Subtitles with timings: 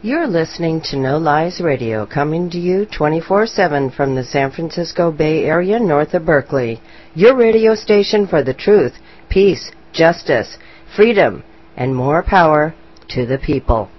[0.00, 5.10] You're listening to No Lies Radio, coming to you 24 7 from the San Francisco
[5.10, 6.80] Bay Area north of Berkeley.
[7.16, 8.92] Your radio station for the truth,
[9.28, 10.56] peace, justice,
[10.94, 11.42] freedom,
[11.76, 12.76] and more power
[13.08, 13.90] to the people.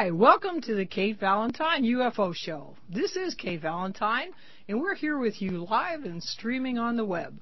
[0.00, 2.74] Hi, welcome to the Kate Valentine UFO Show.
[2.88, 4.30] This is Kate Valentine,
[4.66, 7.38] and we're here with you live and streaming on the web.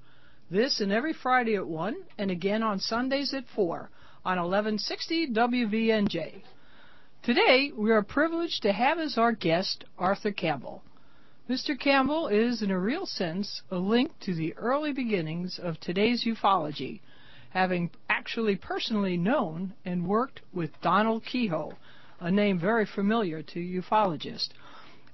[0.51, 3.91] This and every Friday at 1, and again on Sundays at 4
[4.25, 6.43] on 1160 WVNJ.
[7.23, 10.83] Today, we are privileged to have as our guest Arthur Campbell.
[11.49, 11.79] Mr.
[11.79, 17.03] Campbell is, in a real sense, a link to the early beginnings of today's ufology,
[17.51, 21.77] having actually personally known and worked with Donald Keyhoe,
[22.21, 24.51] a name very familiar to ufologists.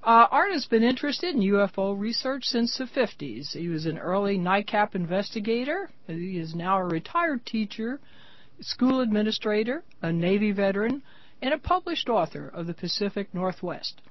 [0.02, 3.52] Uh, Art has been interested in UFO research since the 50s.
[3.52, 5.91] He was an early NICAP investigator.
[6.06, 8.00] He is now a retired teacher,
[8.60, 11.02] school administrator, a Navy veteran,
[11.41, 14.02] and a published author of the Pacific Northwest.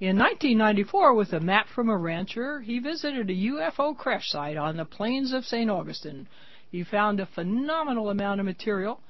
[0.00, 4.76] In 1994, with a map from a rancher, he visited a UFO crash site on
[4.76, 5.70] the plains of St.
[5.70, 6.28] Augustine.
[6.70, 9.00] He found a phenomenal amount of material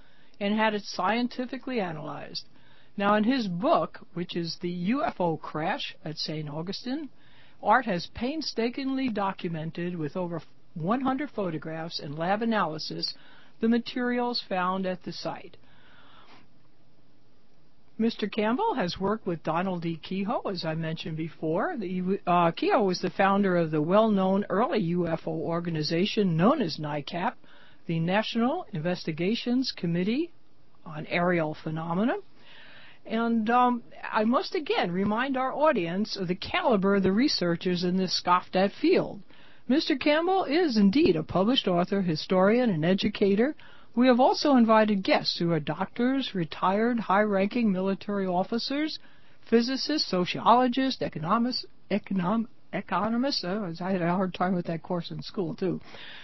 [0.41, 2.45] and had it scientifically analyzed.
[2.97, 6.49] Now, in his book, which is The UFO Crash at St.
[6.49, 7.09] Augustine,
[7.63, 10.41] Art has painstakingly documented with over
[10.75, 13.15] 100 photographs and lab analysis
[13.61, 15.57] the materials found at the site.
[17.99, 18.31] Mr.
[18.31, 19.97] Campbell has worked with Donald D.
[19.97, 21.77] Keyhoe, as I mentioned before.
[21.79, 27.35] The, uh, Keyhoe was the founder of the well-known early UFO organization known as NICAP,
[27.87, 30.33] the National Investigations Committee
[30.85, 32.15] on Aerial Phenomena.
[33.07, 37.97] And um, I must again remind our audience of the caliber of the researchers in
[37.97, 39.23] this scoffed at field.
[39.69, 39.99] Mr.
[39.99, 43.55] Campbell is indeed a published author, historian, and educator.
[43.95, 48.99] We have also invited guests who are doctors, retired, high ranking military officers,
[49.43, 53.45] physicists, sociologists, economists, econom, economists.
[53.45, 55.81] Oh, I had a hard time with that course in school, too.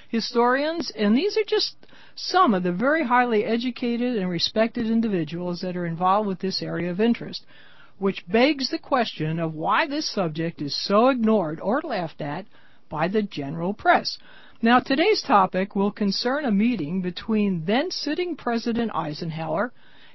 [0.08, 1.76] Historians, and these are just
[2.14, 6.90] some of the very highly educated and respected individuals that are involved with this area
[6.90, 7.46] of interest,
[7.98, 12.46] which begs the question of why this subject is so ignored or laughed at
[12.88, 14.18] by the general press.
[14.62, 19.72] Now, today's topic will concern a meeting between then sitting President Eisenhower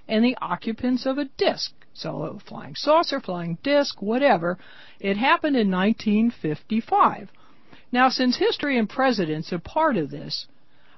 [0.07, 1.74] and the occupants of a disc.
[1.95, 4.57] So, flying saucer, flying disc, whatever.
[5.00, 7.31] It happened in 1955.
[7.91, 10.47] Now, since history and presidents are part of this,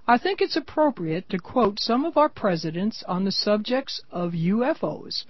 [0.08, 5.26] I think it's appropriate to quote some of our presidents on the subjects of UFOs.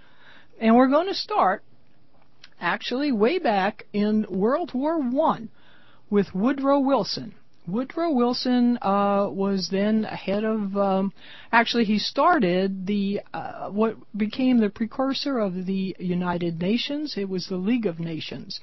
[0.59, 1.63] And we're going to start
[2.61, 5.47] actually way back in World War I
[6.09, 7.35] with Woodrow Wilson.
[7.67, 10.78] Woodrow Wilson uh, was then head of.
[10.78, 11.11] Um,
[11.51, 17.16] actually, he started the uh, what became the precursor of the United Nations.
[17.17, 18.61] It was the League of Nations.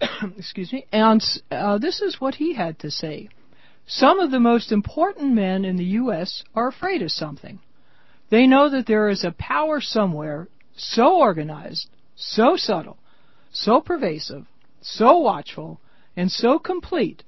[0.36, 0.86] Excuse me.
[0.90, 3.28] And uh, this is what he had to say.
[3.86, 6.42] Some of the most important men in the U.S.
[6.56, 7.60] are afraid of something.
[8.30, 12.98] They know that there is a power somewhere so organized, so subtle,
[13.52, 14.46] so pervasive,
[14.80, 15.80] so watchful,
[16.16, 17.22] and so complete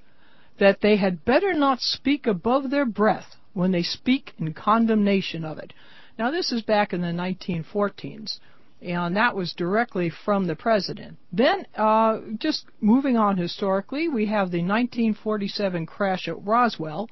[0.60, 5.58] that they had better not speak above their breath when they speak in condemnation of
[5.58, 5.72] it.
[6.18, 8.38] Now, this is back in the 1914s,
[8.82, 11.16] and that was directly from the president.
[11.32, 17.08] Then, uh, just moving on historically, we have the 1947 crash at Roswell,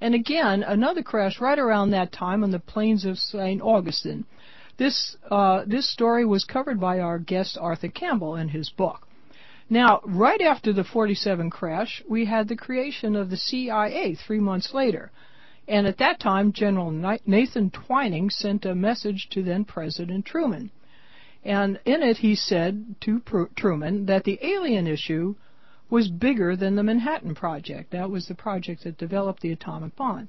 [0.00, 3.60] and again, another crash right around that time on the plains of St.
[3.60, 4.24] Augustine.
[4.78, 9.06] This, uh, this story was covered by our guest Arthur Campbell in his book.
[9.68, 14.72] Now, right after the 47 crash, we had the creation of the CIA three months
[14.72, 15.10] later.
[15.66, 20.70] And at that time, General Nathan Twining sent a message to then President Truman.
[21.44, 23.20] And in it, he said to
[23.56, 25.34] Truman that the alien issue
[25.90, 27.90] was bigger than the Manhattan Project.
[27.90, 30.28] That was the project that developed the atomic bomb.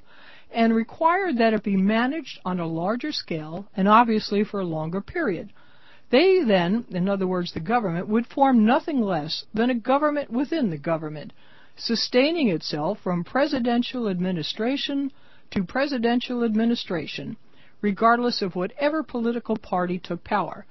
[0.52, 5.02] And required that it be managed on a larger scale and obviously for a longer
[5.02, 5.54] period.
[6.10, 10.70] They then, in other words, the government, would form nothing less than a government within
[10.70, 11.34] the government,
[11.76, 15.12] sustaining itself from presidential administration
[15.52, 17.36] to presidential administration,
[17.82, 20.66] regardless of whatever political party took power,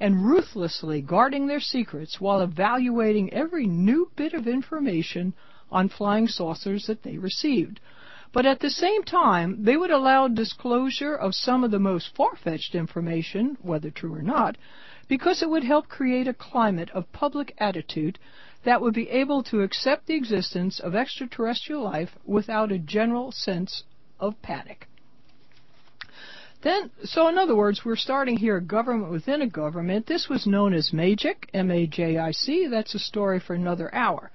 [0.00, 5.34] and ruthlessly guarding their secrets while evaluating every new bit of information
[5.70, 7.78] on flying saucers that they received.
[8.32, 12.74] But at the same time, they would allow disclosure of some of the most far-fetched
[12.74, 14.56] information, whether true or not,
[15.08, 18.18] because it would help create a climate of public attitude
[18.64, 23.82] that would be able to accept the existence of extraterrestrial life without a general sense
[24.20, 24.86] of panic.
[26.62, 30.06] Then, so in other words, we're starting here a government within a government.
[30.06, 32.66] This was known as MAJIC, M-A-J-I-C.
[32.66, 34.30] That's a story for another hour.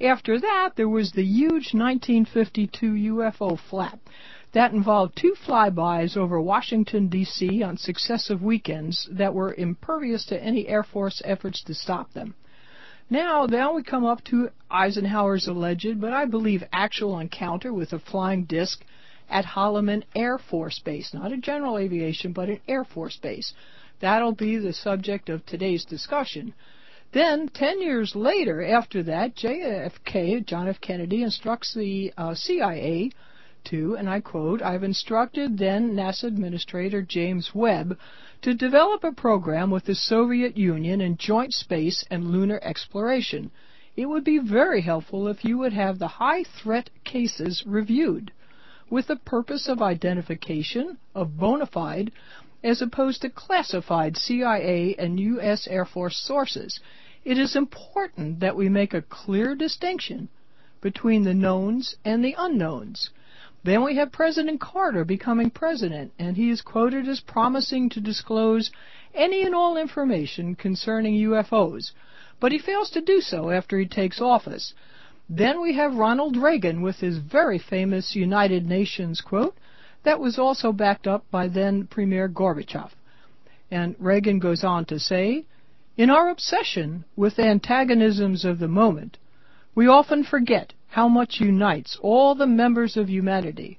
[0.00, 4.00] After that, there was the huge 1952 UFO flap.
[4.52, 7.62] That involved two flybys over Washington, D.C.
[7.62, 12.34] on successive weekends that were impervious to any Air Force efforts to stop them.
[13.10, 17.98] Now, now we come up to Eisenhower's alleged, but I believe actual encounter with a
[17.98, 18.84] flying disc
[19.28, 21.12] at Holloman Air Force Base.
[21.12, 23.52] Not a general aviation, but an Air Force base.
[24.00, 26.54] That'll be the subject of today's discussion.
[27.14, 30.80] Then, ten years later, after that, JFK, John F.
[30.80, 33.12] Kennedy, instructs the uh, CIA
[33.66, 37.96] to, and I quote, I've instructed then NASA Administrator James Webb
[38.42, 43.52] to develop a program with the Soviet Union in joint space and lunar exploration.
[43.94, 48.32] It would be very helpful if you would have the high threat cases reviewed
[48.90, 52.10] with the purpose of identification of bona fide
[52.64, 55.68] as opposed to classified CIA and U.S.
[55.68, 56.80] Air Force sources
[57.24, 60.28] it is important that we make a clear distinction
[60.82, 63.08] between the knowns and the unknowns.
[63.62, 68.70] Then we have President Carter becoming president, and he is quoted as promising to disclose
[69.14, 71.92] any and all information concerning UFOs,
[72.40, 74.74] but he fails to do so after he takes office.
[75.26, 79.56] Then we have Ronald Reagan with his very famous United Nations quote
[80.04, 82.90] that was also backed up by then Premier Gorbachev.
[83.70, 85.46] And Reagan goes on to say,
[85.96, 89.18] in our obsession with antagonisms of the moment,
[89.74, 93.78] we often forget how much unites all the members of humanity.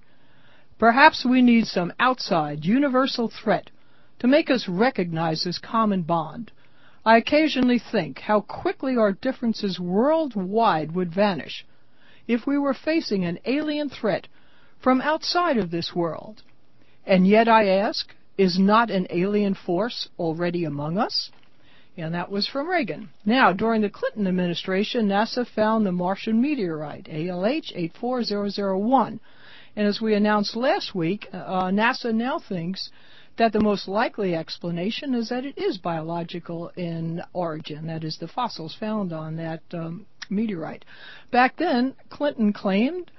[0.77, 3.69] Perhaps we need some outside, universal threat
[4.19, 6.51] to make us recognize this common bond.
[7.06, 11.66] I occasionally think how quickly our differences worldwide would vanish
[12.28, 14.28] if we were facing an alien threat
[14.85, 16.43] from outside of this world.
[17.07, 21.31] And yet I ask, is not an alien force already among us?
[21.97, 23.09] and that was from Reagan.
[23.25, 29.19] Now, during the Clinton administration, NASA found the Martian meteorite, ALH 84001.
[29.77, 32.91] And as we announced last week, uh, NASA now thinks
[33.37, 38.27] that the most likely explanation is that it is biological in origin, that is, the
[38.27, 40.83] fossils found on that um, meteorite.
[41.31, 43.09] Back then, Clinton claimed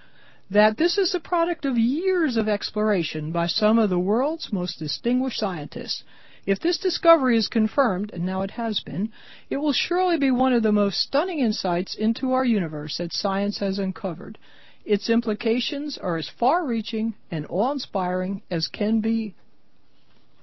[0.50, 4.78] that this is the product of years of exploration by some of the world's most
[4.78, 6.04] distinguished scientists.
[6.46, 9.10] If this discovery is confirmed, and now it has been,
[9.50, 13.58] it will surely be one of the most stunning insights into our universe that science
[13.58, 14.38] has uncovered.
[14.84, 19.34] Its implications are as far reaching and awe inspiring as can be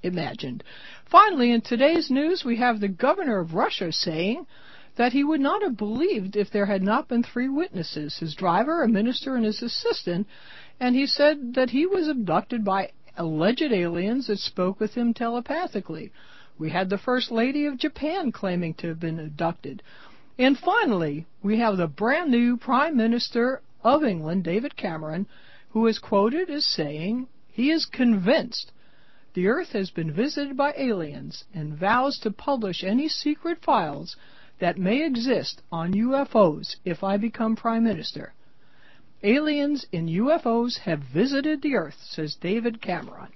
[0.04, 0.62] imagined.
[1.10, 4.46] Finally, in today's news, we have the governor of Russia saying
[4.96, 8.84] that he would not have believed if there had not been three witnesses his driver,
[8.84, 10.28] a minister, and his assistant.
[10.80, 16.12] And he said that he was abducted by alleged aliens that spoke with him telepathically.
[16.60, 19.82] We had the First Lady of Japan claiming to have been abducted.
[20.38, 25.28] And finally, we have the brand new Prime Minister of England, David Cameron,
[25.70, 28.72] who is quoted as saying he is convinced
[29.34, 34.16] the Earth has been visited by aliens and vows to publish any secret files
[34.60, 38.34] that may exist on UFOs if I become Prime Minister.
[39.24, 43.30] Aliens in UFOs have visited the Earth, says David Cameron.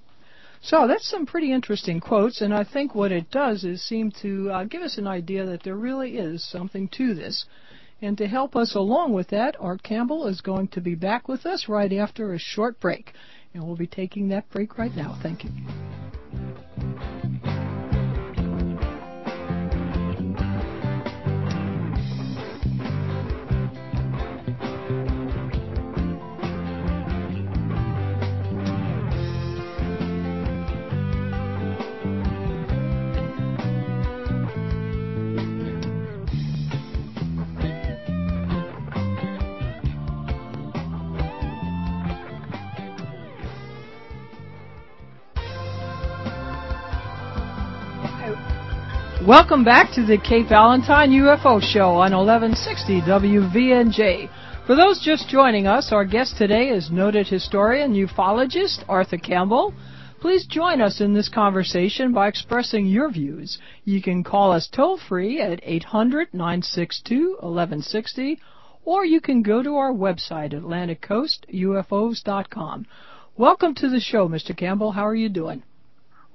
[0.60, 4.50] So that's some pretty interesting quotes, and I think what it does is seem to
[4.50, 7.46] uh, give us an idea that there really is something to this.
[8.00, 11.46] And to help us along with that, Art Campbell is going to be back with
[11.46, 13.12] us right after a short break.
[13.54, 15.18] And we'll be taking that break right now.
[15.22, 15.50] Thank you.
[49.28, 54.30] Welcome back to the Kate Valentine UFO Show on 1160 WVNJ.
[54.66, 59.74] For those just joining us, our guest today is noted historian ufologist Arthur Campbell.
[60.22, 63.58] Please join us in this conversation by expressing your views.
[63.84, 68.40] You can call us toll free at 800 962 1160
[68.86, 72.86] or you can go to our website, AtlanticCoastUFOs.com.
[73.36, 74.56] Welcome to the show, Mr.
[74.56, 74.92] Campbell.
[74.92, 75.64] How are you doing?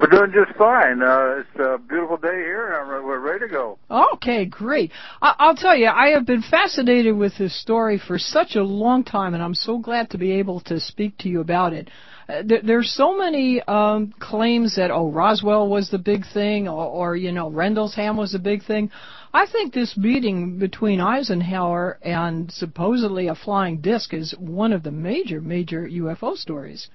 [0.03, 1.01] We're doing just fine.
[1.01, 3.77] Uh, it's a beautiful day here, and we're ready to go.
[3.89, 4.91] Okay, great.
[5.22, 9.05] I- I'll tell you, I have been fascinated with this story for such a long
[9.05, 11.89] time, and I'm so glad to be able to speak to you about it.
[12.27, 16.86] Uh, there, there's so many um, claims that oh Roswell was the big thing, or,
[16.86, 18.91] or you know Rendlesham was the big thing.
[19.33, 24.91] I think this meeting between Eisenhower and supposedly a flying disc is one of the
[24.91, 26.89] major, major UFO stories.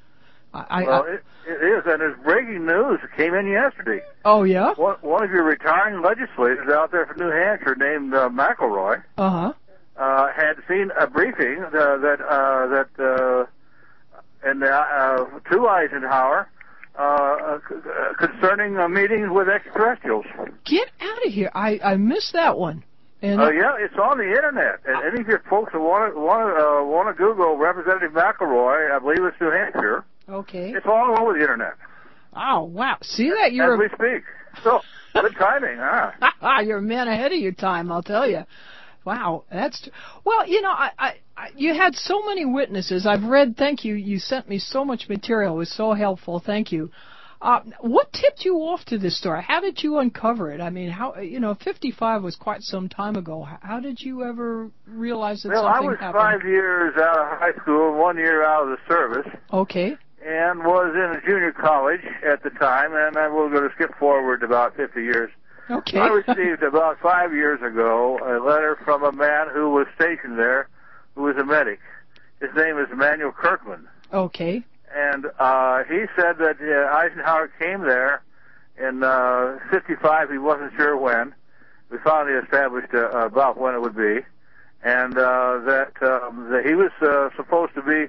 [0.69, 3.01] I, Well, I it, it is, and it's breaking news.
[3.03, 4.01] It came in yesterday.
[4.25, 8.29] oh yeah, One, one of your retiring legislators out there from New Hampshire named uh,
[8.29, 9.53] McElroy uh huh,
[9.97, 13.47] uh, had seen a briefing uh, that uh, that uh,
[14.49, 16.49] and uh, uh, to Eisenhower
[16.99, 20.27] uh, uh, uh, concerning uh, meetings with extraterrestrials.
[20.65, 21.51] get out of here!
[21.55, 22.85] I I missed that one.
[23.21, 26.21] And Uh, yeah, it's on the internet, and any of your folks who want to
[26.21, 30.05] want to uh, want to Google Representative McElroy, I believe it's New Hampshire.
[30.29, 30.73] Okay.
[30.75, 31.75] It's all over the internet
[32.35, 32.99] Oh wow!
[33.03, 34.23] See that you're as we speak.
[34.63, 34.81] So
[35.15, 36.61] good timing, huh?
[36.65, 37.91] you're a man ahead of your time.
[37.91, 38.45] I'll tell you.
[39.05, 39.89] Wow, that's
[40.25, 40.47] well.
[40.47, 43.07] You know, I, I, I you had so many witnesses.
[43.07, 43.57] I've read.
[43.57, 43.95] Thank you.
[43.95, 45.55] You sent me so much material.
[45.55, 46.41] It was so helpful.
[46.45, 46.91] Thank you.
[47.41, 49.41] Uh, what tipped you off to this story?
[49.47, 50.61] How did you uncover it?
[50.61, 53.47] I mean, how you know, 55 was quite some time ago.
[53.63, 56.21] How, did you ever realize that Well, I was happened?
[56.21, 59.97] five years out of high school, one year out of the service, Okay.
[60.25, 62.93] And was in a junior college at the time.
[62.95, 65.31] And I will go to skip forward about 50 years.
[65.71, 65.99] Okay.
[65.99, 70.69] I received about five years ago a letter from a man who was stationed there,
[71.15, 71.81] who was a medic.
[72.41, 73.87] His name is Emmanuel Kirkland.
[74.13, 74.65] okay.
[74.95, 78.23] and uh, he said that uh, Eisenhower came there
[78.79, 80.31] in uh, 55.
[80.31, 81.35] He wasn't sure when.
[81.91, 84.21] We finally established uh, about when it would be,
[84.83, 88.07] and uh, that um, that he was uh, supposed to be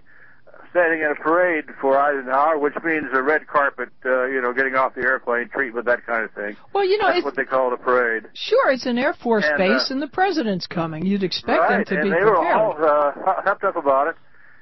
[0.72, 4.76] standing in a parade for Eisenhower, which means a red carpet, uh, you know, getting
[4.76, 6.56] off the airplane, treatment, that kind of thing.
[6.74, 8.24] Well, you know, That's what they call a parade.
[8.34, 11.06] sure, it's an Air Force And, base, uh, and the president's coming.
[11.06, 12.36] You'd expect right, them to and be they prepared.
[12.38, 14.16] were all uh, up about it.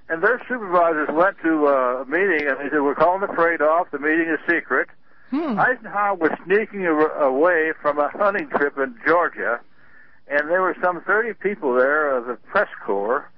[0.09, 3.61] And their supervisors went to uh, a meeting, and they said, "We're calling the parade
[3.61, 3.91] off.
[3.91, 4.87] The meeting is secret."
[5.31, 5.59] Hmm.
[5.59, 9.59] Eisenhower was sneaking away from a hunting trip in Georgia,
[10.29, 13.29] and there were some 30 people there of the press corps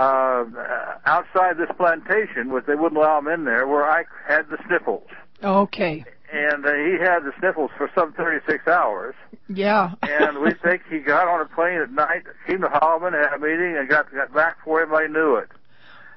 [0.00, 4.58] uh, outside this plantation, which they wouldn't allow him in there, where I had the
[4.66, 5.06] sniffles.
[5.42, 6.04] Okay.
[6.32, 9.14] And uh, he had the sniffles for some 36 hours.
[9.48, 9.92] Yeah.
[10.02, 13.38] And we think he got on a plane at night, came to Holloman, had a
[13.38, 15.48] meeting, and got, got back before anybody knew it.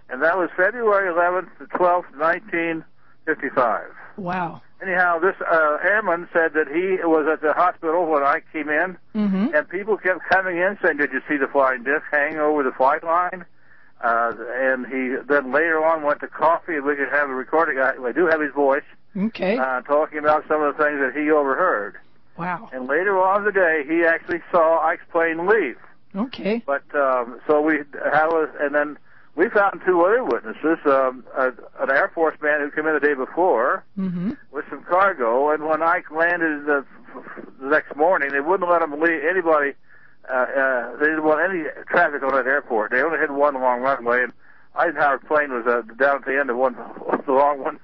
[0.09, 3.81] And that was February 11th to 12th, 1955.
[4.17, 4.61] wow.
[4.81, 8.97] Anyhow, this uh, airman said that he was at the hospital when I came in,
[9.15, 9.55] Mm-hmm.
[9.55, 12.73] and people kept coming in saying, "Did you see the flying disc hanging over the
[12.73, 13.45] flight line?"
[14.03, 17.79] Uh, and he then later on went to coffee, and we could have a recording.
[17.79, 18.83] I, I do have his voice
[19.15, 19.57] Okay.
[19.57, 21.95] uh, talking about some of the things that he overheard.
[22.37, 22.69] wow.
[22.73, 25.77] And later on in the day, he actually saw Ike's plane leave.
[26.15, 26.61] Okay.
[26.65, 27.77] But um, so we
[28.11, 28.97] had was, and then
[29.35, 31.47] we found two other witnesses, um, a,
[31.79, 34.31] an Air Force man who came in the day before Mm-hmm.
[34.51, 36.85] with some cargo, and when Ike landed the,
[37.61, 39.73] the next morning, they wouldn't let him leave anybody.
[40.29, 42.91] Uh, uh, they didn't want any traffic on that airport.
[42.91, 44.31] They only had one long runway, and
[44.75, 46.75] Eisenhower's plane was uh, down at the end of one,
[47.09, 47.79] of the long one.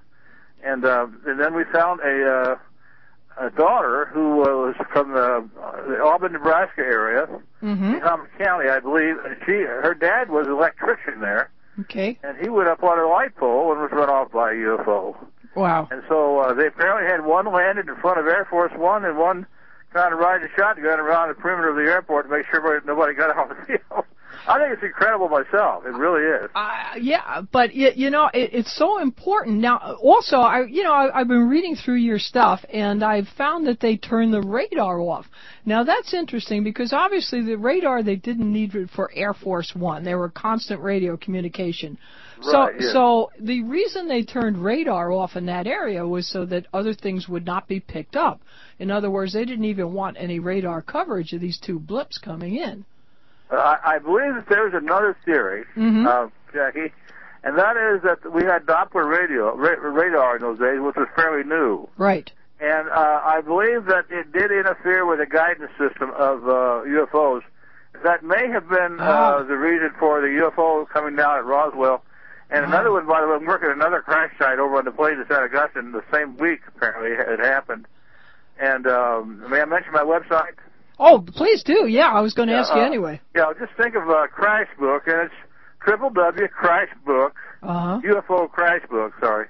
[0.63, 2.31] And uh, and then we found a
[3.39, 5.47] uh, a daughter who was from the,
[5.87, 7.27] the Auburn, Nebraska area,
[7.63, 7.99] Mm-hmm.
[7.99, 9.15] Thomas County, I believe.
[9.25, 11.49] And she, her dad was an electrician there,
[11.81, 12.17] Okay.
[12.23, 15.15] and he went up on a light pole and was run off by a UFO.
[15.55, 15.87] Wow.
[15.91, 19.17] And so uh, they apparently had one landed in front of Air Force One and
[19.17, 19.45] one
[19.93, 23.13] kind of riding a shotgun around the perimeter of the airport to make sure nobody
[23.13, 24.05] got off the field.
[24.47, 25.85] I think it's incredible myself.
[25.85, 26.49] It really is.
[26.55, 29.59] Uh, yeah, but y you know, it, it's so important.
[29.59, 33.67] Now, also, I, you know, I, I've been reading through your stuff, and I've found
[33.67, 35.25] that they turn the radar off.
[35.65, 40.03] Now, that's interesting because obviously the radar they didn't need for Air Force One.
[40.03, 41.97] They were constant radio communication.
[42.41, 42.91] So, Right, yeah.
[42.93, 47.27] so the reason they turned radar off in that area was so that other things
[47.27, 48.39] would not be picked up.
[48.79, 52.55] In other words, they didn't even want any radar coverage of these two blips coming
[52.55, 52.85] in.
[53.51, 56.05] Uh, I, I believe that there's another theory, Mhm.
[56.07, 56.93] uh, Jackie,
[57.43, 61.07] and that is that we had Doppler radio ra- radar in those days, which was
[61.15, 61.89] fairly new.
[61.97, 62.31] Right.
[62.61, 67.41] and uh, I believe that it did interfere with the guidance system of uh, UFOs.
[68.03, 69.35] That may have been Ah.
[69.37, 72.03] uh, the reason for the UFO coming down at Roswell.
[72.51, 75.19] And another one, by the way, I'm working another crash site over on the plains
[75.21, 77.85] of San Augustine the same week, apparently, it happened.
[78.59, 80.55] And um, may I mention my website?
[80.97, 81.85] Oh, please do.
[81.87, 83.21] Yeah, I was going to ask you uh, anyway.
[83.35, 85.33] Yeah, just think of uh, Crash Book, and it's
[85.81, 88.01] triple W Crash Book, Uh huh.
[88.03, 89.47] UFO Crash Book, sorry,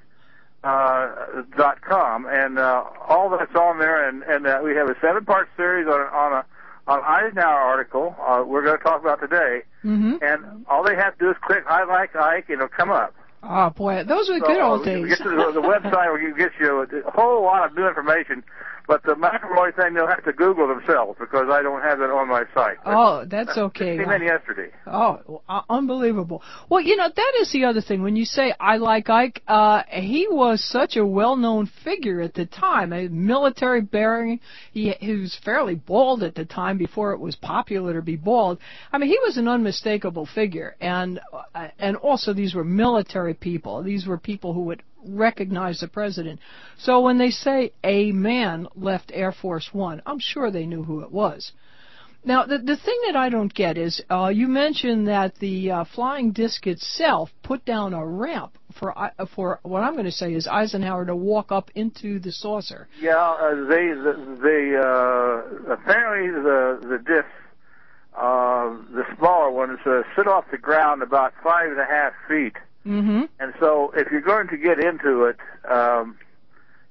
[0.63, 4.08] uh, dot com, and uh, all that's on there.
[4.08, 6.46] And and uh, we have a seven part series on on a
[6.89, 9.62] on Eisenhower article uh, we're going to talk about today.
[9.81, 12.89] hmm And all they have to do is click I like Ike, and it'll come
[12.91, 13.13] up.
[13.41, 15.17] Oh boy, those were the So, good old uh, you days.
[15.17, 18.43] Get to the, the website where you get you a whole lot of new information.
[18.89, 22.27] But the McElroy thing, they'll have to Google themselves because I don't have it on
[22.27, 22.77] my site.
[22.84, 23.98] But Oh, that's okay.
[23.98, 24.72] Came in yesterday.
[24.88, 26.41] Oh, uh, unbelievable.
[26.69, 28.01] Well, you know, that is the other thing.
[28.01, 32.48] When you say I like Ike, uh, he was such a well-known figure at the
[32.48, 34.39] time, a military bearing.
[34.72, 38.58] He, he was fairly bald at the time before it was popular to be bald.
[38.91, 40.75] I mean, he was an unmistakable figure.
[40.81, 41.19] And,
[41.53, 43.84] uh, and also these were military people.
[43.84, 46.39] These were people who would recognize the president.
[46.77, 51.01] So when they say a man left Air Force One, I'm sure they knew who
[51.01, 51.51] it was.
[52.25, 55.84] Now, the the thing that I don't get is uh, you mentioned that the uh,
[55.96, 60.34] flying disc itself put down a ramp for I- for what I'm going to say
[60.34, 62.89] is Eisenhower to walk up into the saucer.
[63.01, 67.29] Yeah, uh, they the, they uh, apparently the the disc,
[68.18, 72.58] uh, the smaller ones, uh, sit off the ground about five and a half feet,
[72.86, 73.24] Mm-hmm.
[73.40, 75.38] and so if you're going to get into it,
[75.70, 76.18] um,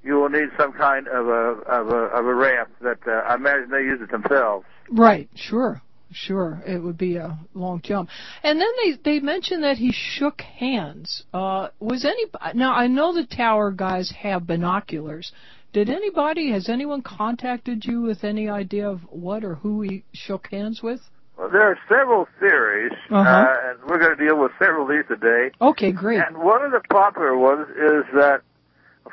[0.03, 3.35] you will need some kind of a of a of a ramp that uh, I
[3.35, 4.67] imagine they use it themselves.
[4.91, 5.29] Right.
[5.35, 5.83] Sure.
[6.11, 6.63] Sure.
[6.67, 8.09] It would be a long jump.
[8.43, 11.25] And then they they mentioned that he shook hands.
[11.35, 12.25] Uh, was any
[12.55, 15.33] now I know the tower guys have binoculars.
[15.73, 20.49] Did anybody has anyone contacted you with any idea of what or who he shook
[20.51, 21.01] hands with?
[21.39, 23.17] Well, there are several theories, Uh-huh.
[23.23, 25.53] uh, and we're going to deal with several of these today.
[25.61, 26.21] Okay, great.
[26.21, 28.43] And one of the popular ones is that,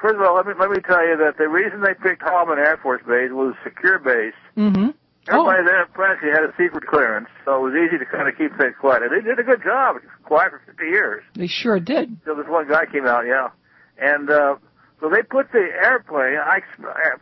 [0.01, 2.57] first of all, let me let me tell you that the reason they picked Holloman
[2.57, 4.33] Air Force Base was a secure base.
[4.57, 4.89] Mm-hmm.
[5.27, 8.55] Everybody there apparently had a secret clearance, so it was easy to kind of keep
[8.57, 9.03] things quiet.
[9.03, 11.23] And they did a good job, quiet for 50 years.
[11.35, 12.23] They sure did.
[12.25, 13.49] Till this one guy came out, yeah.
[13.97, 14.55] And uh,
[15.01, 16.37] so they put the airplane,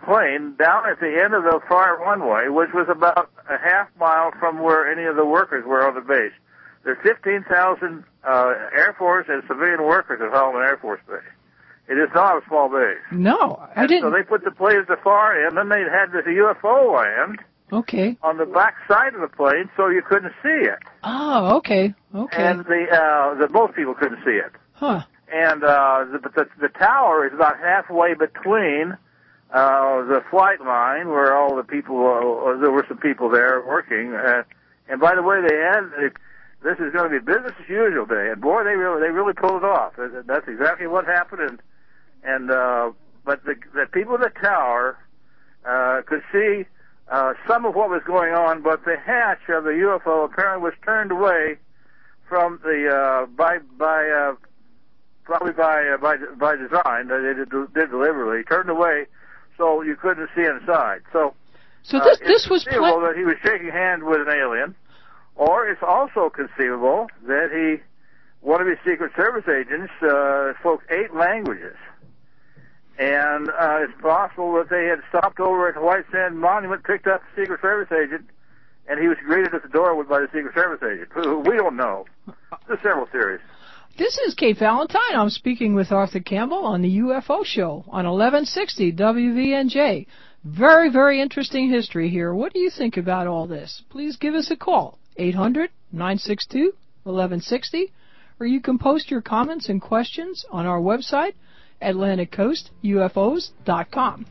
[0.06, 4.32] plane, down at the end of the far runway, which was about a half mile
[4.40, 6.34] from where any of the workers were on the base.
[6.84, 11.20] There's 15,000 uh, Air Force and civilian workers at Holloman Air Force Base.
[11.88, 13.00] It is not a small base.
[13.12, 14.04] No, I And didn't.
[14.04, 17.40] So they put the plane at the far end, then they had the UFO land
[17.72, 18.18] okay.
[18.22, 21.94] on the back side of the plane, so you couldn't see it, Oh, okay.
[22.16, 22.44] Okay.
[22.44, 24.52] and the uh, the most people couldn't see it.
[24.74, 25.02] huh.
[25.34, 28.96] And uh, the, the the tower is about halfway between
[29.52, 34.14] uh, the flight line where all the people uh, there were some people there working.
[34.14, 34.44] Uh,
[34.88, 36.14] and by the way, they had it,
[36.64, 39.34] this is going to be business as usual day, and boy, they really they really
[39.34, 39.94] pulled it off.
[39.98, 41.62] That's exactly what happened, and
[42.24, 42.92] and uh,
[43.26, 45.00] but the the people in the tower
[45.66, 46.66] uh, could see
[47.10, 50.74] uh, some of what was going on, but the hatch of the UFO apparently was
[50.86, 51.58] turned away
[52.30, 54.36] from the uh, by by uh,
[55.24, 57.08] probably by uh, by by design.
[57.08, 59.06] They did, did deliberately turned away,
[59.58, 61.02] so you couldn't see inside.
[61.12, 61.34] So
[61.84, 64.30] So uh, this it's this was conceivable pla- that he was shaking hands with an
[64.30, 64.76] alien,
[65.36, 67.84] or it's also conceivable that he
[68.42, 71.78] one of his Secret Service agents uh, spoke eight languages.
[73.00, 77.08] And uh, it's possible that they had stopped over at the White Sand Monument, picked
[77.08, 78.30] up the Secret Service agent,
[78.88, 81.10] and he was greeted at the door by the Secret Service agent.
[81.14, 82.06] Who we don't know.
[82.68, 83.42] There's several theories.
[83.96, 85.14] This is Kate Valentine.
[85.14, 90.08] I'm speaking with Arthur Campbell on the UFO show on 1160 WVNJ.
[90.44, 92.34] Very, very interesting history here.
[92.34, 93.84] What do you think about all this?
[93.92, 94.98] Please give us a call.
[95.18, 97.94] 800 962 1160
[98.40, 101.36] or you can post your comments and questions on our website,
[101.84, 104.26] AtlanticCoastUFOs.com.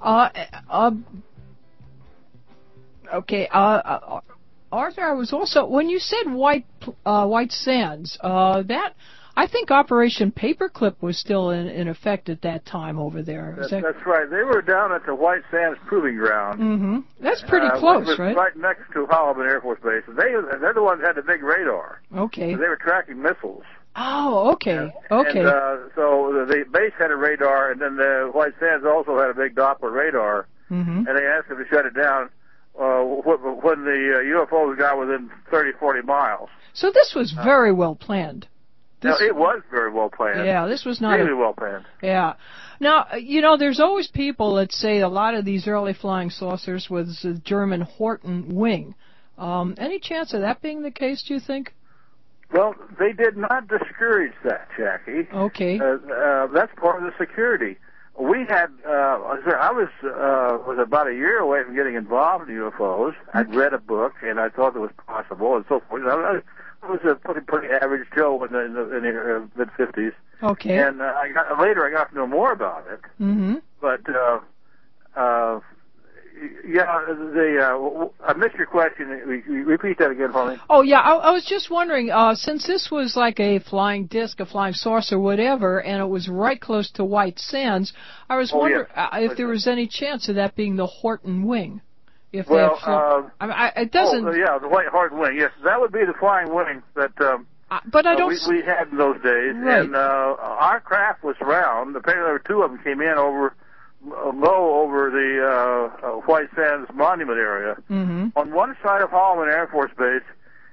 [0.00, 0.30] Uh,
[0.70, 0.92] uh,
[3.12, 4.20] okay, uh, uh,
[4.74, 6.66] Arthur, I was also when you said White
[7.06, 8.94] uh, White Sands, uh, that
[9.36, 13.56] I think Operation Paperclip was still in, in effect at that time over there.
[13.58, 14.30] That, that, that's right.
[14.30, 16.60] They were down at the White Sands Proving Ground.
[16.60, 18.36] hmm That's pretty uh, close, right?
[18.36, 20.04] Right next to Holloman Air Force Base.
[20.06, 22.00] They, they're the ones that had the big radar.
[22.16, 22.54] Okay.
[22.54, 23.64] They were tracking missiles.
[23.96, 25.38] Oh, okay, okay.
[25.38, 29.30] And uh, so the, base had a radar, and then the White Sands also had
[29.30, 30.48] a big Doppler radar.
[30.68, 32.30] hmm And they asked them to shut it down
[32.78, 36.48] uh, when the uh, UFOs got within 30, 40 miles.
[36.72, 38.48] So this was very well planned.
[39.00, 40.46] This, now, it was very well planned.
[40.46, 41.84] yeah, this was not really a, well planned.
[42.02, 42.34] yeah.
[42.80, 46.30] Now, uh, you know, there's always people that say a lot of these early flying
[46.30, 48.94] saucers was the German Horten wing.
[49.36, 51.74] Um, any chance of that being the case, do you think?
[52.52, 55.28] Well, they did not discourage that, Jackie.
[55.32, 55.78] Okay.
[55.78, 57.76] Uh, uh, that's part of the security.
[58.18, 62.56] We had, uh, I was, uh, was about a year away from getting involved in
[62.56, 63.14] UFOs.
[63.32, 66.02] I'd read a book and I thought it was possible and so forth.
[66.06, 66.40] I,
[66.86, 69.68] I was a pretty, pretty average Joe in the, in the, in the uh, mid
[69.76, 70.12] fifties.
[70.42, 70.78] Okay.
[70.78, 73.00] And, uh, I got, later I got to know more about it.
[73.20, 73.56] mm-hmm.
[73.80, 74.40] But, uh,
[75.16, 75.60] uh,
[76.66, 79.08] yeah, the, uh, I missed your question.
[79.08, 80.56] Re- re- Repeat that again for me.
[80.68, 84.40] Oh yeah, I, I was just wondering, uh, since this was like a flying disc,
[84.40, 87.92] a flying saucer, whatever, and it was right close to White Sands,
[88.28, 89.08] I was Oh, wondering yes.
[89.12, 91.80] uh, if there was any chance of that being the Horten wing.
[92.32, 94.26] If Well, uh, I mean, I, it doesn't.
[94.26, 95.36] Oh, yeah, the white hard wing.
[95.38, 98.28] Yes, that would be the flying wing that um, uh, but I uh, don't.
[98.48, 99.54] we, we had in those days.
[99.54, 99.84] Right.
[99.84, 101.94] And uh, our craft was round.
[101.94, 103.54] Apparently, there were two of them came in over
[104.06, 107.74] uh, low over the uh, uh, White Sands Monument area.
[107.88, 110.22] hmm On one side of Holloman Air Force Base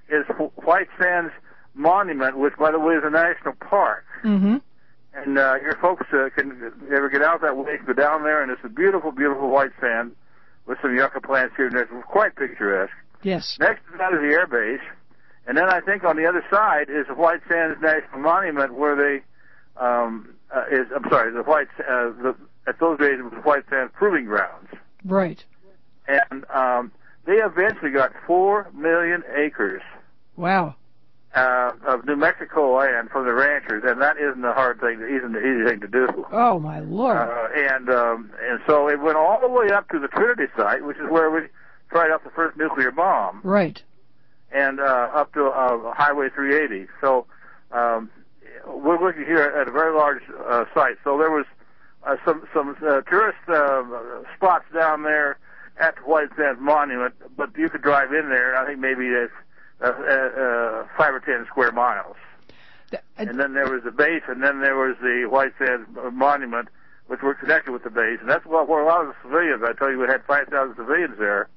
[0.10, 1.32] is White Sands
[1.74, 4.06] Monument, which, by the way, is a national park.
[4.22, 4.58] hmm
[5.14, 8.52] And uh, your folks uh, can ever get out that way, go down there, and
[8.52, 10.12] it's a beautiful, beautiful white sand
[10.66, 11.84] with some yucca plants here and there.
[11.84, 12.94] It's quite picturesque.
[13.24, 13.58] Yes.
[13.60, 14.86] Next to that is the air base,
[15.48, 18.96] and then I think on the other side is the White Sands National Monument, where
[18.96, 19.24] they
[19.84, 20.88] um, uh, is.
[20.96, 22.36] I'm sorry, the White uh, the,
[22.72, 24.70] at those days it was White Sands Proving Grounds,
[25.04, 25.44] Right.
[26.08, 26.92] and um,
[27.26, 29.82] they eventually got four million acres
[30.38, 30.76] Wow.
[31.36, 35.36] uh, of New Mexico land from the ranchers, and that isn't a hard thing, isn't
[35.36, 36.26] an easy thing to do.
[36.32, 37.18] Oh my lord.
[37.18, 40.84] Uh, and um, and so it went all the way up to the Trinity site,
[40.86, 41.42] which is where we
[41.90, 43.82] tried out the first nuclear bomb, right.
[44.54, 46.88] and uh, up to uh, Highway 380.
[47.02, 47.26] So
[47.72, 48.10] um,
[48.66, 50.96] we're looking here at a very large uh, site.
[51.04, 51.46] So there was
[52.04, 53.84] uh, some some uh, tourist uh,
[54.36, 55.38] spots down there
[55.80, 58.56] at the White Sands Monument, but you could drive in there.
[58.56, 59.34] I think maybe it's
[59.82, 62.16] uh, uh, uh, five or ten square miles.
[62.90, 66.68] Th- And then there was the base, and then there was the White Sands Monument,
[67.08, 68.18] which were connected with the base.
[68.20, 70.76] And that's what, where a lot of the civilians, I tell you, we had 5,000
[70.76, 71.48] civilians there.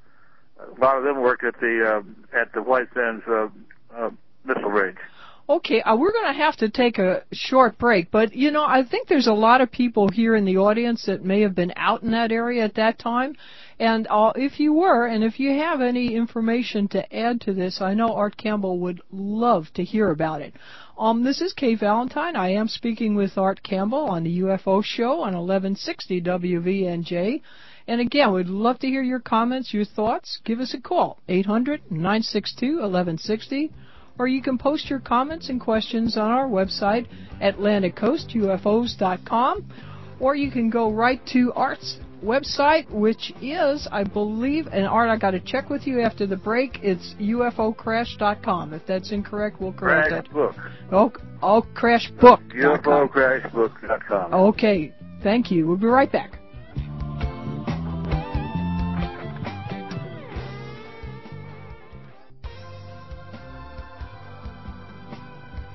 [0.61, 3.49] A lot of them worked at the uh, at the White Sands uh,
[3.97, 4.11] uh,
[4.45, 4.99] missile range.
[5.47, 8.83] Okay, uh, we're going to have to take a short break, but you know, I
[8.83, 12.03] think there's a lot of people here in the audience that may have been out
[12.03, 13.37] in that area at that time.
[13.79, 17.83] And uh, if you were, and if you have any information to add to this,
[17.83, 20.55] I know Art Campbell would love to hear about it.
[20.99, 22.37] Um, this is Kay Valentine.
[22.37, 27.43] I am speaking with Art Campbell on the UFO show on 1160 WVNJ.
[27.87, 30.41] And again, we'd love to hear your comments, your thoughts.
[30.47, 33.71] Give us a call, 800 962 1160
[34.19, 37.09] or you can post your comments and questions on our website,
[37.41, 39.65] AtlanticCoastUFOs.com,
[40.21, 45.17] or you can go right to Art's website, which is, I believe, and Art, I
[45.17, 46.79] got to check with you after the break.
[46.83, 48.73] It's UFOCrash.com.
[48.73, 50.33] If that's incorrect, we'll correct Crash that.
[50.33, 50.55] Book.
[50.91, 52.51] Oh, oh, crashbook.com.
[52.55, 54.35] UFOCrashBook.com.
[54.35, 55.67] Okay, thank you.
[55.67, 56.39] We'll be right back.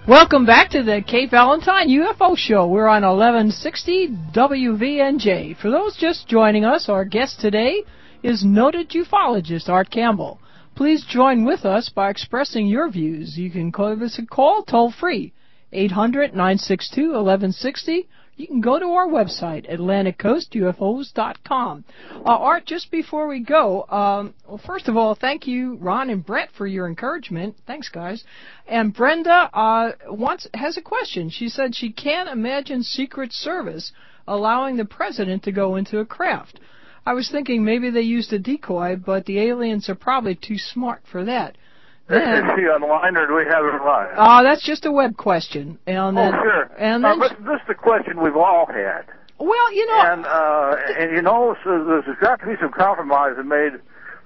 [0.10, 2.65] Welcome back to the Kate Valentine UFO Show.
[2.65, 5.56] We're on 1160 WVNJ.
[5.62, 7.84] For those just joining us, our guest today
[8.24, 10.39] is noted ufologist Art Campbell.
[10.76, 13.38] Please join with us by expressing your views.
[13.38, 15.32] You can give us a call toll free,
[15.74, 18.10] 800 962 1160.
[18.39, 21.84] You can go to our website, AtlanticCoastUFOs.com.
[22.15, 26.25] Uh, Art, just before we go, um, well, first of all, thank you, Ron and
[26.25, 27.58] Brett, for your encouragement.
[27.67, 28.23] Thanks, guys.
[28.65, 31.30] And Brenda uh, wants has a question.
[31.30, 33.91] She said she can't imagine Secret Service
[34.25, 36.62] allowing the president to go into a craft.
[37.06, 41.02] I was thinking maybe they used a decoy, but the aliens are probably too smart
[41.12, 41.58] for that.
[42.10, 44.13] Is Then, she online or do we have her live?
[44.17, 45.78] uh, that's just a web question.
[45.86, 46.63] And then, oh, sure.
[46.78, 49.04] And Uh, then, but this is a question we've all had.
[49.38, 53.34] well, you know, And uh, and you know, so there's got to be some compromise
[53.45, 53.74] made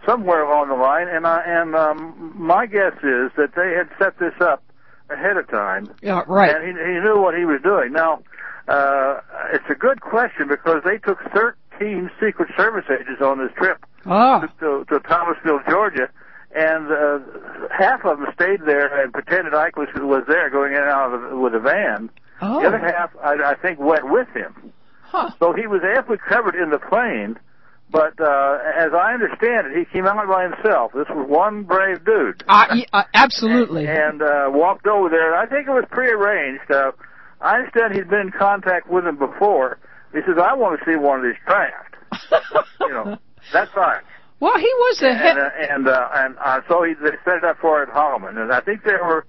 [0.06, 1.08] somewhere along the line.
[1.10, 4.64] And I, and um, my guess is that they had set this up
[5.10, 6.56] ahead of time, yeah, right.
[6.56, 7.92] and he, he knew what he was doing.
[7.92, 8.22] Now,
[8.70, 9.20] uh,
[9.52, 14.40] it's a good question because they took 13 Secret Service agents on this trip Ah,
[14.62, 16.08] to, to Thomasville, Georgia,
[16.56, 17.20] and uh,
[17.72, 21.14] half of them stayed there and pretended Ike was, was there, going in and out
[21.14, 22.10] of, with a van.
[22.42, 24.72] oh, The other half, I, I think, went with him.
[25.04, 25.32] huh.
[25.40, 27.38] So he was amply covered in the plane,
[27.92, 30.92] But uh, as I understand it, he came out by himself.
[30.94, 32.44] This was one brave dude.
[32.48, 33.88] Uh, uh, absolutely.
[33.88, 35.36] and uh, walked over there.
[35.36, 36.70] I think it was prearranged.
[36.72, 36.92] Uh,
[37.42, 39.78] I understand he's been in contact with him before.
[40.14, 41.96] He says, "I want to see one of these craft."
[42.82, 43.18] you know,
[43.52, 44.02] that's fine.
[44.44, 45.38] Well, he was And head.
[45.38, 48.52] uh, and uh, and uh, so he they set it up for at Holloman, and
[48.52, 49.26] I think there were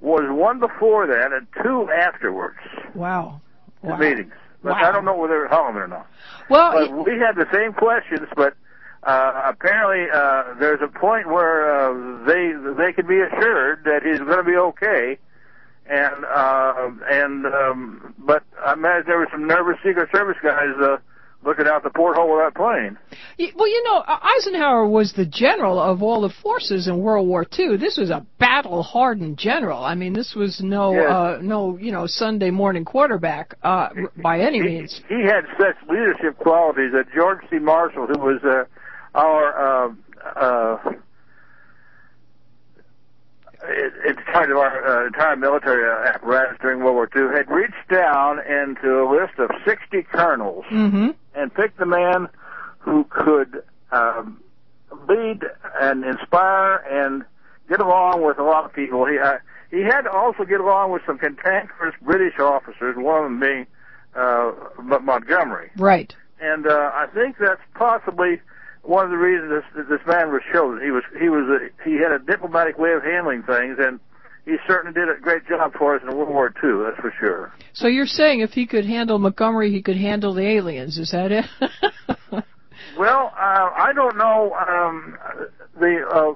[0.00, 2.58] was one before that and two afterwards
[2.94, 3.40] wow.
[3.82, 3.96] the Wow.
[3.96, 4.32] meetings.
[4.62, 4.88] But Wow.
[4.88, 6.06] I don't know whether at Holloman or not.
[6.50, 8.54] Well, But y- we had the same questions, but
[9.04, 14.18] uh, apparently uh, there's a point where uh, they they can be assured that he's
[14.18, 15.18] going to be okay.
[15.88, 20.96] And uh, and um, but I imagine there were some nervous Secret Service guys uh,
[21.44, 22.98] looking out the porthole of that plane.
[23.56, 27.46] well, you know, uh, Eisenhower was the general of all the forces in World War
[27.58, 27.76] II.
[27.76, 29.84] This was a battle-hardened general.
[29.84, 31.10] I mean, this was no, Yes.
[31.10, 33.88] uh, no, you know, Sunday morning quarterback uh,
[34.22, 35.00] by any He, means.
[35.08, 37.58] he had such leadership qualities that George C.
[37.58, 38.64] Marshall, who was uh,
[39.16, 39.92] our uh,
[40.40, 40.92] uh,
[43.68, 47.88] in in charge of our uh, entire military apparatus during World War II, had reached
[47.90, 51.10] down into a list of 60 colonels Mm-hmm.
[51.34, 52.28] and picked the man
[52.78, 54.40] who could um,
[55.08, 55.42] lead
[55.80, 57.24] and inspire and
[57.68, 59.04] get along with a lot of people.
[59.06, 59.38] He uh,
[59.70, 63.66] he had to also get along with some cantankerous British officers, one of them being
[64.14, 64.52] uh,
[65.02, 65.70] Montgomery.
[65.76, 66.14] Right.
[66.40, 68.40] And uh, I think that's possibly
[68.88, 70.82] one of the reasons this, this man was chosen.
[70.82, 74.00] He was he was a, he had a diplomatic way of handling things, and
[74.44, 76.84] he certainly did a great job for us in World War II.
[76.84, 77.52] That's for sure.
[77.72, 80.98] So you're saying if he could handle Montgomery, he could handle the aliens?
[80.98, 81.44] Is that it?
[82.98, 84.54] Well, uh, I don't know.
[84.54, 85.18] Um,
[85.78, 86.34] the uh,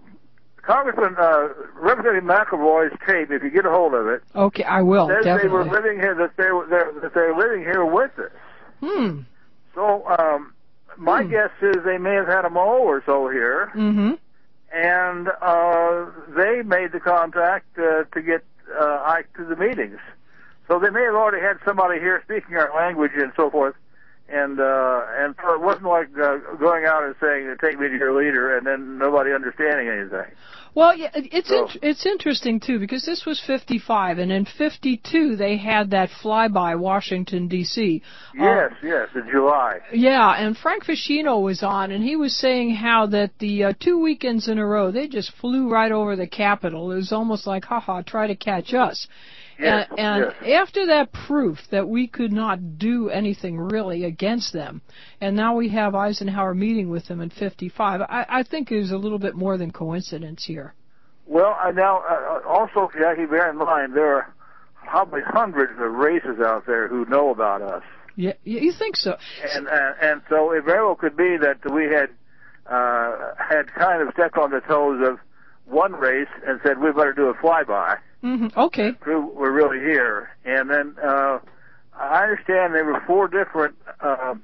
[0.63, 5.09] Congressman uh, Representative McElroy's tape, if you get a hold of it, okay, I will
[5.09, 6.15] says they were living here.
[6.15, 8.31] That they were they're, that they're living here with us.
[8.81, 9.21] Hmm.
[9.75, 10.53] So um,
[11.01, 11.31] my Hmm.
[11.31, 14.13] guess is they may have had a mole or so here, Mm-hmm.
[14.73, 18.45] and uh, they made the contact uh, to get
[18.79, 19.99] uh, Ike to the meetings.
[20.69, 23.75] So they may have already had somebody here speaking our language and so forth.
[24.29, 27.97] And uh, and so it wasn't like uh, going out and saying, "Take me to
[27.99, 30.31] your leader," and then nobody understanding anything.
[30.75, 34.45] Well, yeah, it- it's So- int- it's interesting too because this was 55, and in
[34.45, 38.03] 52 they had that flyby Washington D.C.
[38.39, 39.81] Uh, Yes, yes, in July.
[39.93, 43.99] Yeah, and Frank Feschino was on, and he was saying how that the uh, two
[43.99, 46.93] weekends in a row they just flew right over the Capitol.
[46.93, 49.09] It was almost like, haha, try to catch us.
[49.61, 50.67] Yes, and and yes.
[50.69, 54.81] after that proof that we could not do anything really against them,
[55.21, 58.97] and now we have Eisenhower meeting with them in 55, I, I think there's a
[58.97, 60.75] little bit more than coincidence here.
[61.27, 64.35] Well, I now uh, also, Jackie, bear in mind there are
[64.87, 67.83] probably hundreds of races out there who know about us.
[68.17, 69.17] Yeah, you think so?
[69.55, 72.11] and uh, and so it very well could be that we had
[72.67, 75.19] uh, had kind of stepped on the toes of
[75.67, 77.99] one race and said we better do a flyby.
[78.21, 78.93] Hmm Okay.
[78.93, 81.39] Prove we're really here, and then uh,
[81.99, 84.35] I understand there were four different uh,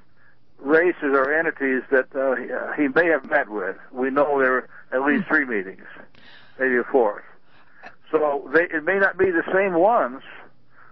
[0.59, 3.75] races or entities that uh, he- he may have met with.
[3.91, 5.85] We know there were at least three meetings,
[6.59, 7.23] maybe a fourth.
[8.11, 10.21] So they, it may not be the same ones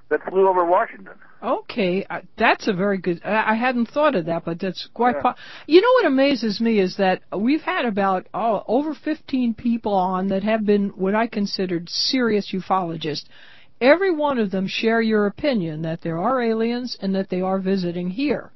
[0.09, 1.13] that flew over Washington.
[1.43, 3.21] Okay, uh, that's a very good.
[3.23, 5.15] I, I hadn't thought of that, but that's quite.
[5.15, 5.21] Yeah.
[5.21, 9.93] Po- you know what amazes me is that we've had about oh, over 15 people
[9.93, 13.25] on that have been what I considered serious ufologists.
[13.81, 17.59] Every one of them share your opinion that there are aliens and that they are
[17.59, 18.51] visiting here.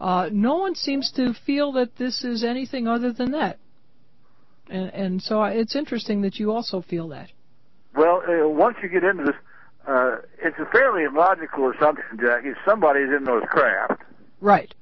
[0.00, 3.58] Uh, no one seems to feel that this is anything other than that.
[4.68, 7.30] And, and so it's interesting that you also feel that.
[7.94, 9.34] Well, uh, once you get into this,
[9.86, 12.44] uh, it's a fairly logical assumption, Jack.
[12.44, 14.02] If somebody's in those craft
[14.40, 14.72] Right.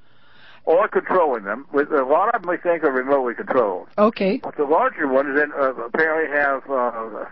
[0.65, 3.89] or controlling them, with a lot of them we think are remotely controlled.
[3.99, 4.39] Okay.
[4.43, 7.25] But the larger ones then uh, apparently have uh,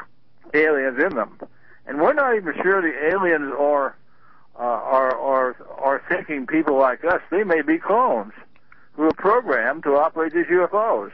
[0.55, 1.39] aliens in them,
[1.87, 3.95] and we're not even sure the aliens are
[4.59, 7.21] uh, are are are thinking people like us.
[7.31, 8.33] They may be clones
[8.95, 11.13] who are programmed to operate these UFOs.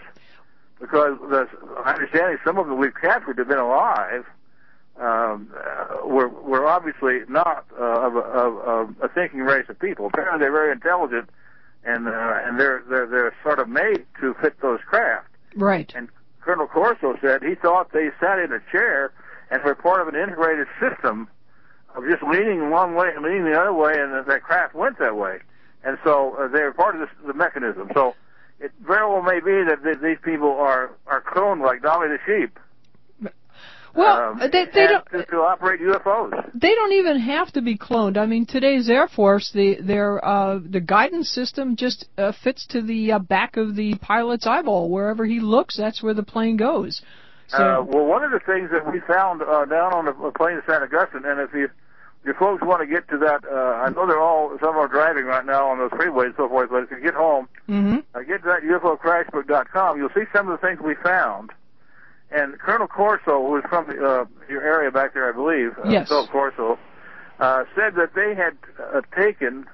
[0.81, 1.47] Because the,
[1.85, 4.25] I understand some of them we've captured have been alive.
[5.01, 10.07] Um, uh, we're we're obviously not uh, of, a, of, a thinking race of people.
[10.07, 11.29] Apparently, they're very intelligent,
[11.85, 15.29] and uh, and they're they're they're sort of made to fit those craft.
[15.57, 15.93] Right.
[15.97, 16.09] And
[16.41, 19.13] Colonel Corso said he thought they sat in a chair
[19.51, 21.29] and were part of an integrated system
[21.97, 24.99] of just leaning one way and leaning the other way, and that, that craft went
[24.99, 25.39] that way.
[25.85, 27.91] And so uh, they're part of this, the mechanism.
[27.95, 28.15] So
[28.61, 32.19] it very well may be that th- these people are are cloned like Dolly the
[32.27, 32.59] sheep.
[33.95, 36.51] Well, um, they- they don't- to, to operate UFOs.
[36.55, 38.17] They don't even have to be cloned.
[38.17, 42.83] I mean, today's Air Force, the their uh, the guidance system just uh, fits to
[42.83, 44.89] the uh, back of the pilot's eyeball.
[44.91, 47.03] Wherever he looks, that's where the plane goes.
[47.49, 50.57] So, Uh, well, one of the things that we found uh, down on the plane
[50.59, 51.69] of San Augustine, and if you
[52.25, 54.77] your folks want to get to that, uh, I know they're all some of them
[54.77, 56.71] are driving right now on those freeways and so forth.
[56.71, 60.59] But if you get home, hmm uh, get to that UFOcrashbook.com, you'll see some of
[60.59, 61.51] the things we found.
[62.35, 66.09] And Colonel Corso, who was from uh, your area back there, I believe, uh, Yes.
[66.09, 66.79] Philip Corso,
[67.39, 69.67] uh, said that they had uh, taken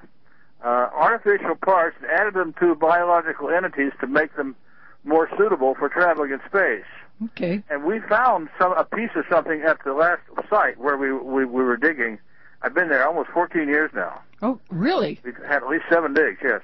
[0.63, 4.55] uh, artificial parts and added them to biological entities to make them
[5.03, 6.85] more suitable for traveling in space
[7.25, 7.63] okay.
[7.69, 11.45] and we found some a piece of something at the last site where we we,
[11.45, 12.19] we were digging.
[12.61, 14.21] I've been there almost 14 years now.
[14.43, 15.19] Oh, really?
[15.23, 16.61] We've had at least seven digs, yes.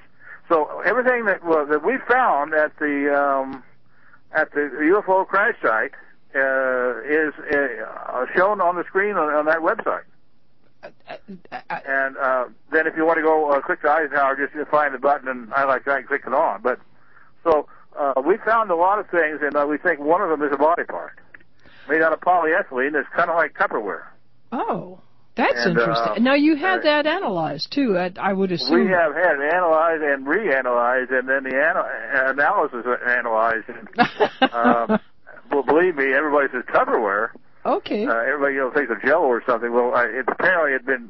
[0.48, 3.62] So everything that well, that we found at the um,
[4.32, 5.92] at the UFO crash site
[6.34, 10.02] uh, is uh, shown on the screen on, on that website.
[10.82, 14.36] Uh, uh, uh, And uh, then if you want to go uh, click to Eisenhower,
[14.36, 16.62] just you find the button, and I like that, and click it on.
[16.62, 16.78] But
[17.42, 17.66] so
[17.98, 20.52] uh, we found a lot of things, and uh, we think one of them is
[20.52, 21.18] a body part
[21.88, 22.92] made out of polyethylene.
[22.92, 24.04] That's kind of like Tupperware.
[24.52, 25.00] oh,
[25.38, 26.24] that's And, uh, interesting.
[26.24, 27.96] now you had uh, that analyzed too.
[27.96, 28.84] I, I would assume.
[28.84, 33.64] We have had it analyzed and reanalyzed, and then the ana- analysis analyzed.
[33.68, 33.88] And,
[34.52, 35.00] um,
[35.50, 37.30] well, believe me, everybody says Tupperware.
[37.64, 38.04] okay.
[38.06, 39.72] Uh, everybody you know thinks of Jello or something.
[39.72, 41.08] Well, I, it apparently had been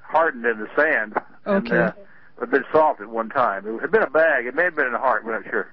[0.00, 1.14] hardened in the sand.
[1.44, 1.78] And, Okay.
[1.78, 1.92] uh,
[2.40, 3.66] had been soft at one time.
[3.66, 4.44] It had been a bag.
[4.46, 5.24] It may have been in a heart.
[5.24, 5.68] We're not sure.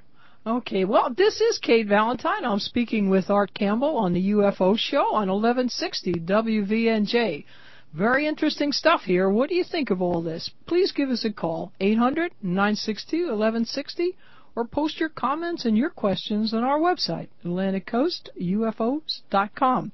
[0.45, 2.43] Okay, well, this is Kate Valentine.
[2.45, 7.45] I'm speaking with Art Campbell on the UFO show on 1160 WVNJ.
[7.93, 9.29] Very interesting stuff here.
[9.29, 10.49] What do you think of all this?
[10.65, 14.17] Please give us a call, 800 962 1160,
[14.55, 19.91] or post your comments and your questions on our website, AtlanticCoastUFOs.com.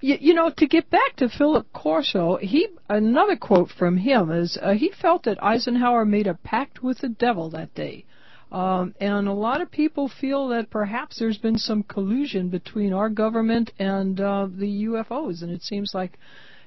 [0.00, 4.56] You, you know, to get back to Philip Corso, he another quote from him is
[4.60, 8.06] uh, he felt that Eisenhower made a pact with the devil that day.
[8.50, 13.10] Um, and a lot of people feel that perhaps there's been some collusion between our
[13.10, 16.18] government and uh, the UFOs, and it seems like,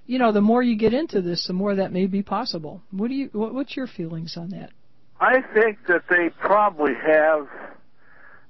[0.10, 2.82] you know, the more you get into this, the more that may be possible.
[2.90, 3.30] What do you?
[3.32, 4.72] What, what's your feelings on that?
[5.22, 7.48] I think that they probably have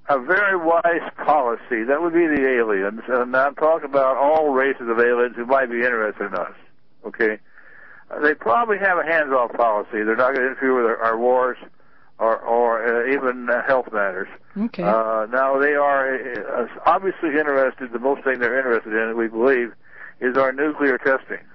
[0.07, 1.83] a very wise policy.
[1.83, 5.69] That would be the aliens, and I'm talking about all races of aliens who might
[5.69, 6.53] be interested in us.
[7.05, 7.39] Okay,
[8.09, 10.03] uh, they probably have a hands-off policy.
[10.03, 11.57] They're not going to interfere with our, our wars
[12.19, 14.29] or, or uh, even uh, health matters.
[14.57, 14.83] Okay.
[14.83, 17.91] Uh, now they are uh, obviously interested.
[17.91, 19.73] The most thing they're interested in, we believe,
[20.21, 21.45] is our nuclear testing.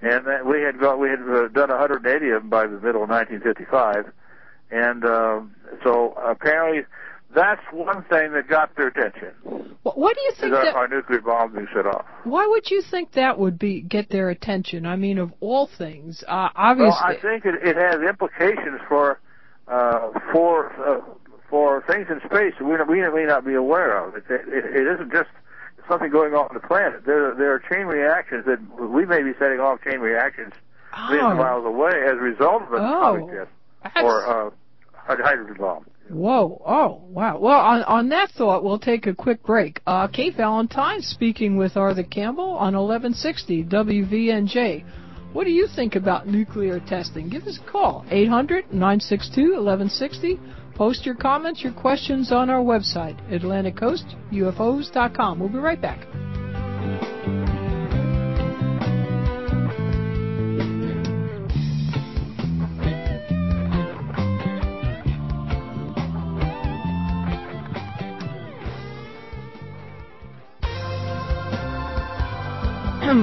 [0.00, 3.02] And that we had got, we had uh, done 180 of them by the middle
[3.02, 4.10] of 1955,
[4.70, 6.84] and um, so apparently
[7.34, 9.32] that's one thing that got their attention.
[9.82, 10.74] What, what do you think our, that?
[10.74, 12.06] our nuclear bombs being set off.
[12.24, 14.86] Why would you think that would be get their attention?
[14.86, 16.98] I mean, of all things, uh, Well, obviously.
[17.02, 19.20] I think it, it has implications for
[19.66, 21.00] uh, for uh,
[21.50, 24.14] for things in space that we, we may not be aware of.
[24.14, 25.28] It, it, it isn't just
[25.88, 27.04] something going on on the planet.
[27.06, 30.52] There there are chain reactions that we may be setting off chain reactions
[31.10, 33.14] millions of oh, miles away as a result of an Oh.
[33.14, 33.50] atomic test
[33.82, 34.50] that's- or uh,
[35.08, 35.84] a hydrogen bomb.
[36.10, 36.62] Whoa!
[36.66, 37.38] Oh, wow.
[37.38, 39.80] Well, on on that thought, we'll take a quick break.
[39.86, 44.84] Uh, Kate Valentine speaking with Arthur Campbell on 1160 WVNJ.
[45.34, 47.28] What do you think about nuclear testing?
[47.28, 50.40] Give us a call, 800 962 1160.
[50.78, 55.40] Post your comments, your questions on our website, AtlanticCoastUFOs.com.
[55.40, 55.98] We'll be right back.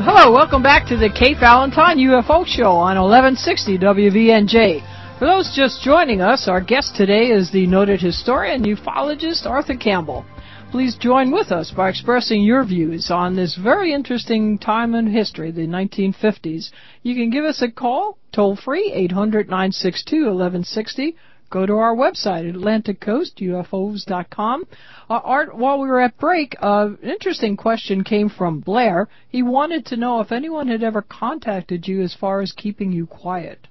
[0.04, 4.95] Hello, welcome back to the Kate Valentine UFO Show on 1160 WVNJ.
[5.18, 10.26] For those just joining us, our guest today is the noted historian ufologist Arthur Campbell.
[10.72, 15.52] Please join with us by expressing your views on this very interesting time in history,
[15.52, 16.70] the 1950s.
[17.02, 21.16] You can give us a call, toll free, 800 962 1160.
[21.50, 24.68] Go to our website, AtlanticCoastUFOs.com.
[25.10, 29.08] Uh, Art, while we were at break, uh, an interesting question came from Blair.
[29.30, 33.08] He wanted to know if anyone had ever contacted you as far as keeping you
[33.08, 33.70] quiet.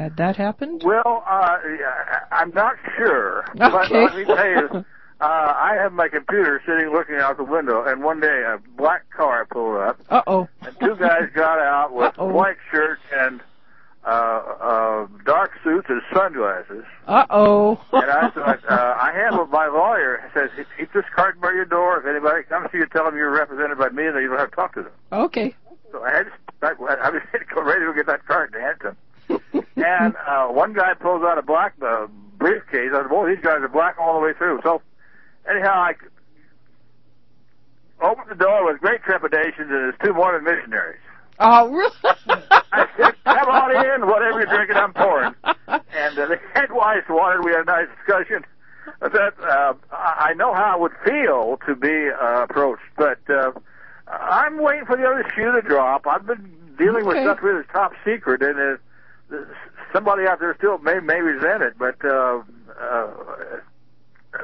[0.00, 0.82] Had that happened?
[0.82, 1.58] Well, uh,
[2.32, 4.04] I'm not sure, but Okay.
[4.06, 4.68] let me tell you,
[5.20, 9.02] uh, I have my computer sitting looking out the window, and one day a black
[9.10, 10.48] car pulled up, Uh oh.
[10.62, 12.28] and two guys got out with Uh-oh.
[12.28, 13.42] white shirts and
[14.06, 16.84] uh, uh, dark suits and sunglasses.
[17.06, 17.78] Uh oh.
[17.92, 20.48] And I thought, uh, I have my lawyer says,
[20.78, 21.98] keep this card by your door.
[22.00, 24.38] If anybody comes to you, tell them you're represented by me and that you don't
[24.38, 24.92] have to talk to them.
[25.12, 25.54] okay.
[25.92, 26.32] So I had to,
[26.62, 26.72] I,
[27.10, 27.20] was
[27.56, 28.96] ready to get that card and hand to him.
[29.76, 32.06] and uh, one guy pulls out a black uh,
[32.38, 32.90] briefcase.
[32.92, 34.82] I said, "Boy, these guys are black all the way through." So,
[35.48, 35.94] anyhow, I
[38.02, 41.00] opened the door with great trepidation, and there's two Mormon missionaries.
[41.38, 41.90] Oh, really?
[42.72, 45.34] I said, "Come on in, whatever you're drinking, I'm pouring."
[45.68, 47.42] And uh, they had ice water.
[47.42, 48.44] We had a nice discussion.
[49.00, 53.52] That uh, I know how it would feel to be uh, approached, but uh,
[54.08, 56.06] I'm waiting for the other shoe to drop.
[56.06, 58.78] I've been dealing with stuff really top secret, and
[59.92, 62.42] somebody out there still may may resent it, but uh,
[62.80, 63.10] uh,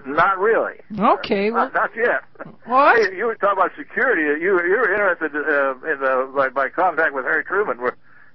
[0.06, 0.74] not really.
[0.98, 2.22] Okay, well- not, not yet.
[2.68, 4.22] Well, Hey, you were talking about security.
[4.22, 7.78] You you were interested uh, in the my, my contact with Harry Truman.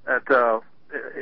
[0.07, 0.59] At uh,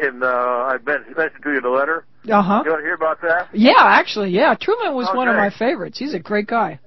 [0.02, 2.06] in uh, I mentioned mentioned to you the letter.
[2.32, 2.62] Uh huh.
[2.66, 3.50] You want to hear about that?
[3.54, 4.54] Yeah, actually, yeah.
[4.60, 5.98] Truman was one of my favorites.
[5.98, 6.80] He's a great guy.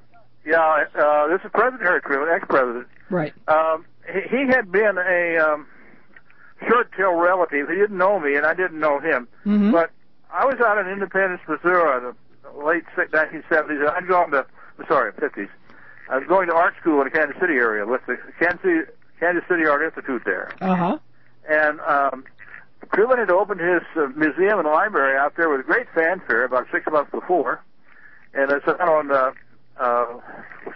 [0.44, 2.86] Yeah, uh, this is President Harry Truman, ex-president.
[3.10, 3.32] Right.
[3.46, 5.66] Um, he, he had been a um,
[6.68, 7.68] short-tail relative.
[7.68, 9.28] He didn't know me, and I didn't know him.
[9.46, 9.72] Mhm.
[9.72, 9.90] But
[10.32, 13.80] I was out in Independence, Missouri, in the late 1970s.
[13.80, 14.46] and I'd gone to,
[14.88, 15.48] sorry, 50s.
[16.08, 18.80] I was going to art school in the Kansas City area with the Kansas City,
[19.20, 20.50] Kansas City Art Institute there.
[20.60, 20.98] Uh huh.
[21.48, 22.24] And um,
[22.92, 26.86] Truman had opened his uh, museum and library out there with great fanfare about six
[26.90, 27.60] months before,
[28.34, 29.32] and it's out on uh,
[29.78, 30.06] uh,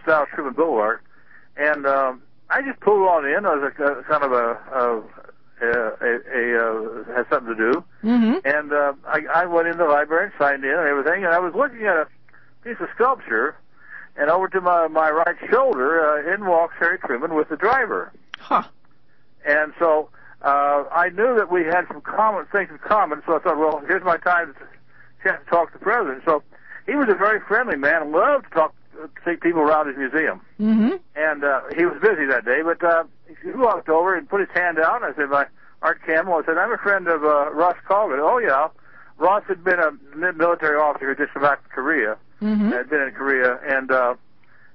[0.06, 1.00] South Truman Boulevard.
[1.56, 5.02] And um, I just pulled on in as a uh, kind of a,
[5.60, 8.44] a, a, a, uh, had something to do, Mhm.
[8.44, 11.38] and uh, I, I went in the library and signed in and everything, and I
[11.38, 12.06] was looking at a
[12.62, 13.54] piece of sculpture,
[14.16, 18.12] and over to my my right shoulder, uh, in walks Harry Truman with the driver.
[18.38, 18.64] Huh.
[19.46, 20.10] And so
[20.42, 23.22] uh, I knew that we had some common things in common.
[23.26, 24.60] So I thought, well, here's my time to
[25.22, 26.22] chance to talk to the president.
[26.24, 26.42] So
[26.86, 29.96] he was a very friendly man and loved to talk to take people around his
[29.96, 30.40] museum.
[30.60, 30.98] Mhm.
[31.14, 33.04] And uh, he was busy that day, but uh,
[33.42, 35.02] he walked over and put his hand out.
[35.02, 35.46] And I said, "My
[35.82, 38.68] Art Campbell." I said, "I'm a friend of uh, Ross Colvin." Oh yeah,
[39.18, 39.90] Ross had been a
[40.32, 42.16] military officer just come back from Korea.
[42.42, 42.72] Mhm.
[42.72, 44.14] Had been in Korea, and uh,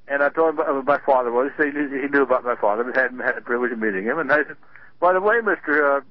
[0.08, 1.52] and I told him about my father was.
[1.58, 4.18] He knew, he knew about my father, but hadn't had the privilege of meeting him.
[4.20, 4.58] And I said,
[4.99, 6.02] "By the way, Mister, uh,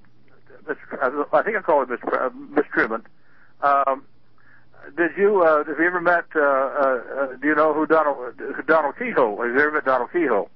[0.67, 1.27] Mr.
[1.33, 2.27] I think I call him Mr.
[2.27, 2.69] Uh, Mr.
[2.71, 3.07] Truman.
[3.63, 4.05] Um,
[4.97, 6.25] did you uh, have you ever met?
[6.35, 9.37] Uh, uh, uh, do you know who Donald who Donald Keyhoe?
[9.43, 10.49] Have you ever met Donald Keyhoe?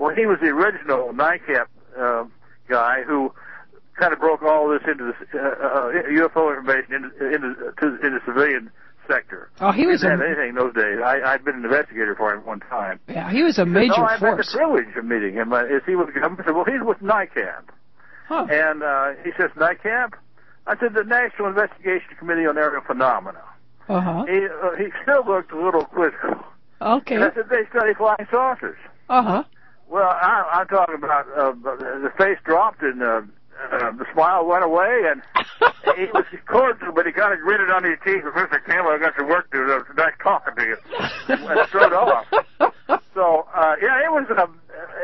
[0.00, 2.24] Well, he was the original NICAP uh,
[2.68, 3.32] guy who
[3.98, 8.18] kind of broke all this into the uh, uh, UFO information into into, to, into
[8.24, 8.70] civilian
[9.06, 9.50] sector.
[9.60, 11.00] Oh, he was didn't have anything in those days.
[11.04, 12.98] I, I'd been an investigator for him at one time.
[13.08, 13.30] yeah.
[13.30, 15.52] He was a major no, I had the privilege of meeting him.
[15.52, 16.40] Uh, is he with the government?
[16.40, 17.64] I said, well, he's with NICAP.
[18.26, 18.46] Huh.
[18.50, 20.14] And uh, he says, NICAP?
[20.66, 23.42] I said, the National Investigation Committee on Aerial Phenomena.
[23.86, 24.24] Uh huh.
[24.26, 26.42] He, uh, he still looked a little quizzical.
[26.80, 27.16] Okay.
[27.16, 28.78] And I said, they study flying saucers.
[29.10, 29.44] Uh huh.
[29.90, 33.22] Well, I, I'm talking about uh, the face dropped and uh,
[33.72, 35.20] uh, the smile went away, and
[35.96, 38.22] he was cordial, but he kind of gritted on his teeth.
[38.22, 38.64] Mr.
[38.64, 39.72] Campbell, I got some work to do.
[39.72, 40.76] It was nice talking to you,
[41.28, 42.26] and strode off.
[43.14, 44.48] So, uh, yeah, it was a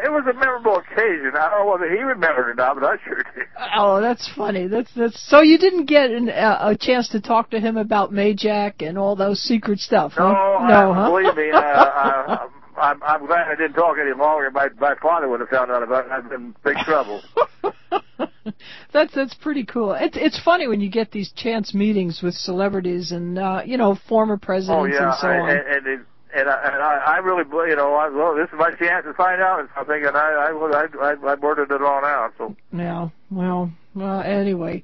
[0.04, 1.32] it was a memorable occasion.
[1.34, 3.46] I don't know whether he remembered it or not, but I sure did.
[3.74, 4.68] Oh, that's funny.
[4.68, 5.20] That's that's.
[5.28, 8.96] So you didn't get an, uh, a chance to talk to him about Majak and
[8.96, 10.32] all those secret stuff, huh?
[10.32, 11.10] No, no, I, huh?
[11.10, 14.50] believe me, uh, I, I'm, I'm glad I didn't talk any longer.
[14.50, 16.12] My my father would have found out about it.
[16.12, 17.22] I'd been in big trouble.
[18.92, 19.92] that's that's pretty cool.
[19.92, 23.96] It's it's funny when you get these chance meetings with celebrities and uh, you know
[24.08, 25.50] former presidents Oh yeah, and so I, on.
[25.50, 26.00] and and, it,
[26.34, 29.14] and, I, and I, I really, you know, I, well, this is my chance to
[29.14, 32.34] find out something, and I, I, I, I, I blurted it all out.
[32.36, 33.08] So Yeah.
[33.30, 33.72] Well.
[33.94, 34.20] Well.
[34.20, 34.82] Anyway.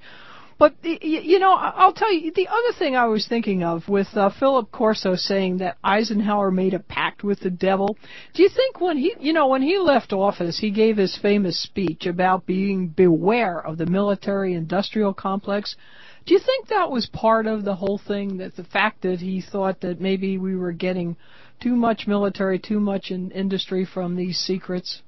[0.59, 4.31] But you know, I'll tell you the other thing I was thinking of with uh,
[4.31, 7.97] Philip Corso saying that Eisenhower made a pact with the devil.
[8.35, 11.61] Do you think when he, you know, when he left office, he gave his famous
[11.61, 15.77] speech about being beware of the military-industrial complex?
[16.27, 18.37] Do you think that was part of the whole thing?
[18.37, 21.17] That the fact that he thought that maybe we were getting
[21.61, 25.03] too much military, too much in industry from these secrets?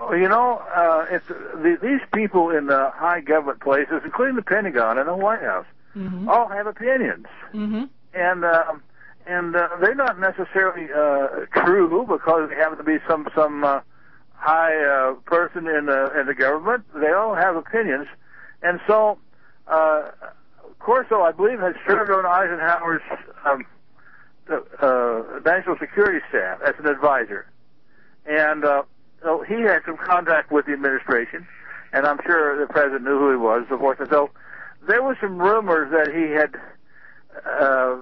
[0.00, 4.42] Oh, you know, uh, it's the, these people in the high government places, including the
[4.42, 5.66] Pentagon and the White House,
[5.96, 6.28] Mm-hmm.
[6.28, 7.84] all have opinions, Mm-hmm.
[8.14, 8.82] and um,
[9.28, 13.78] and uh, they're not necessarily uh, true because they happen to be some some uh,
[14.34, 16.82] high uh, person in the in the government.
[17.00, 18.08] They all have opinions,
[18.60, 19.18] and so
[19.68, 20.10] uh,
[20.80, 23.02] Corso, I believe, has served on Eisenhower's
[23.44, 23.64] um,
[24.50, 27.46] uh, national security staff as an advisor,
[28.26, 28.82] and uh,
[29.24, 31.48] so he had some contact with the administration,
[31.92, 33.98] and I'm sure the president knew who he was, so forth.
[33.98, 34.30] And so
[34.86, 36.54] there was some rumors that he had
[37.44, 37.96] uh,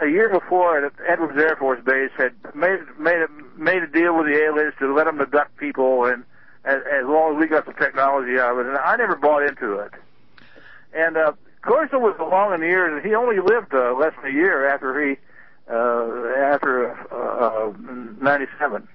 [0.00, 4.16] a year before at Edwards Air Force Base had made made a made a deal
[4.16, 6.22] with the aliens to let them abduct people and
[6.64, 8.66] as, as long as we got the technology out of it.
[8.66, 9.92] And I never bought into it.
[10.92, 14.30] And uh, Corso was along in the years, and he only lived uh, less than
[14.30, 15.16] a year after he
[15.70, 17.72] uh, after uh, uh,
[18.20, 18.86] '97.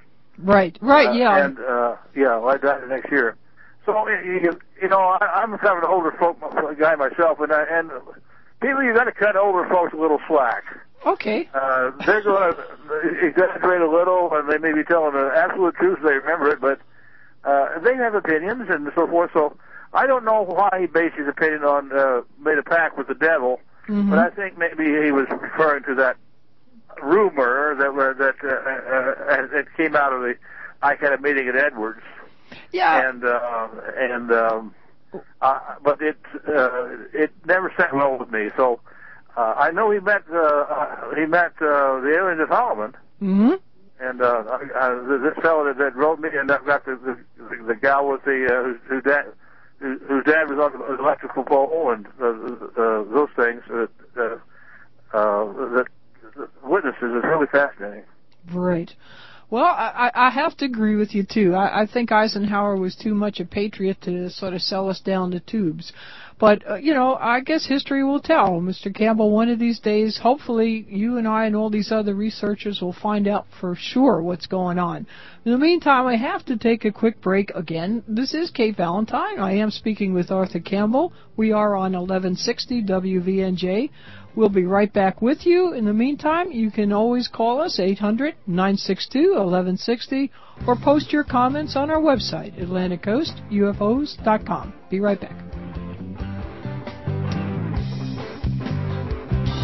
[0.43, 1.45] Right, right, Uh, yeah.
[1.45, 3.35] And uh, yeah, well, I died the next year.
[3.85, 6.39] So you, you know, I, I'm kind of an older folk
[6.79, 7.91] guy myself, and I, and
[8.61, 10.63] people, you got to cut older folks a little slack.
[11.05, 11.49] okay.
[11.53, 15.99] Uh, they're going to exaggerate a little, and they may be telling the absolute truth.
[16.03, 16.79] They remember it, but
[17.43, 19.31] uh, they have opinions and so forth.
[19.33, 19.57] So
[19.93, 23.15] I don't know why he based his opinion on uh, made a pact with the
[23.15, 24.09] devil, Mhm.
[24.09, 26.15] but I think maybe he was referring to that
[27.01, 30.35] rumor that were- that uh, uh, that came out of the
[30.81, 32.01] I had a meeting at Edwards,
[32.71, 33.09] Yeah.
[33.09, 33.67] and uh,
[33.97, 34.75] and um,
[35.41, 36.17] uh, but it
[36.47, 38.49] uh, it never sat well with me.
[38.57, 38.79] So
[39.37, 42.93] uh, I know he met uh, uh, he met uh, the aliens at Holloman.
[43.19, 43.53] hmm
[43.99, 44.43] And uh,
[44.75, 48.23] uh, this fellow that, that wrote me, and that got the the, the gal with
[48.25, 49.25] the uh, whose, whose dad
[49.79, 54.37] whose whose dad was on the electrical pole and uh, uh, those things that uh,
[55.17, 55.87] uh, that
[56.63, 58.03] witnesses is really fascinating.
[58.51, 58.91] Right.
[59.49, 61.53] Well, I, I have to agree with you too.
[61.53, 65.29] I, I think Eisenhower was too much a patriot to sort of sell us down
[65.29, 65.93] the tubes.
[66.39, 68.93] But uh, you know, I guess history will tell, Mr.
[68.93, 69.31] Campbell.
[69.31, 73.27] One of these days, hopefully, you and I and all these other researchers will find
[73.27, 75.07] out for sure what's going on.
[75.45, 78.03] In the meantime, I have to take a quick break again.
[78.07, 79.39] This is Kate Valentine.
[79.39, 81.13] I am speaking with Arthur Campbell.
[81.35, 83.89] We are on 1160 WVNJ.
[84.35, 85.73] We'll be right back with you.
[85.73, 90.31] In the meantime, you can always call us 800 962 1160
[90.65, 94.73] or post your comments on our website, AtlanticCoastUFOs.com.
[94.89, 95.35] Be right back.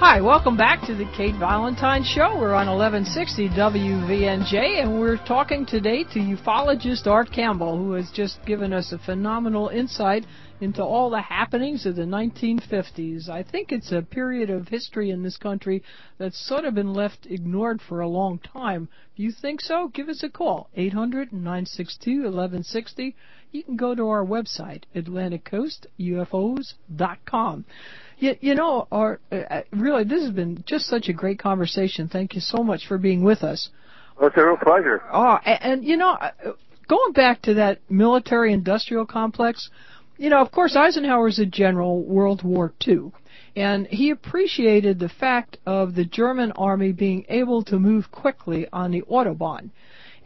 [0.00, 2.38] Hi, welcome back to the Kate Valentine Show.
[2.38, 8.38] We're on 1160 WVNJ, and we're talking today to ufologist Art Campbell, who has just
[8.46, 10.24] given us a phenomenal insight
[10.60, 13.28] into all the happenings of the 1950s.
[13.28, 15.82] I think it's a period of history in this country
[16.16, 18.88] that's sort of been left ignored for a long time.
[19.14, 23.16] If you think so, give us a call, 800 962 1160.
[23.50, 27.64] You can go to our website, AtlanticCoastUFOs.com.
[28.18, 32.08] You, you know, or uh, really, this has been just such a great conversation.
[32.08, 33.70] Thank you so much for being with us.
[34.18, 35.02] Well, it's a real pleasure.
[35.12, 36.32] Oh, and, and you know, uh,
[36.88, 39.70] going back to that military-industrial complex,
[40.16, 43.12] you know, of course, Eisenhower Eisenhower's a general World War II,
[43.54, 48.90] and he appreciated the fact of the German army being able to move quickly on
[48.90, 49.70] the autobahn.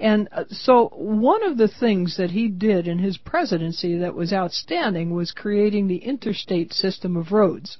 [0.02, 4.32] And uh, so one of the things that he did in his presidency that was
[4.32, 7.78] outstanding was creating the interstate system of roads.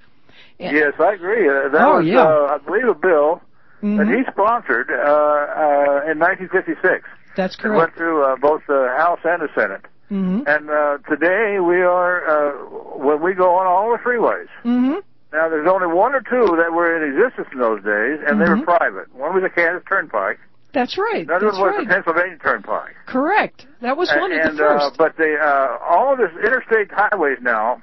[0.60, 1.48] And- Yes, I agree.
[1.48, 2.20] Uh, that Oh, was, yeah.
[2.22, 3.40] uh, I believe, a bill
[3.82, 4.16] that Mhm.
[4.24, 7.02] he sponsored uh, uh, in 1956.
[7.36, 9.84] That's It went through uh, both the House and the Senate.
[10.12, 10.46] Mhm.
[10.46, 12.52] And uh, today we are, uh,
[12.98, 15.02] when we go on all the freeways, Mhm.
[15.32, 18.48] now there's only one or two that were in existence in those days, and they
[18.48, 19.12] were private.
[19.12, 20.38] One was the Kansas Turnpike,
[20.72, 21.24] That's right.
[21.28, 21.88] another That's one was right.
[21.88, 22.94] the Pennsylvania Turnpike.
[23.06, 23.66] Correct.
[23.82, 24.98] That was one and, of the uh, first.
[24.98, 27.82] but they, uh, all of this interstate highways now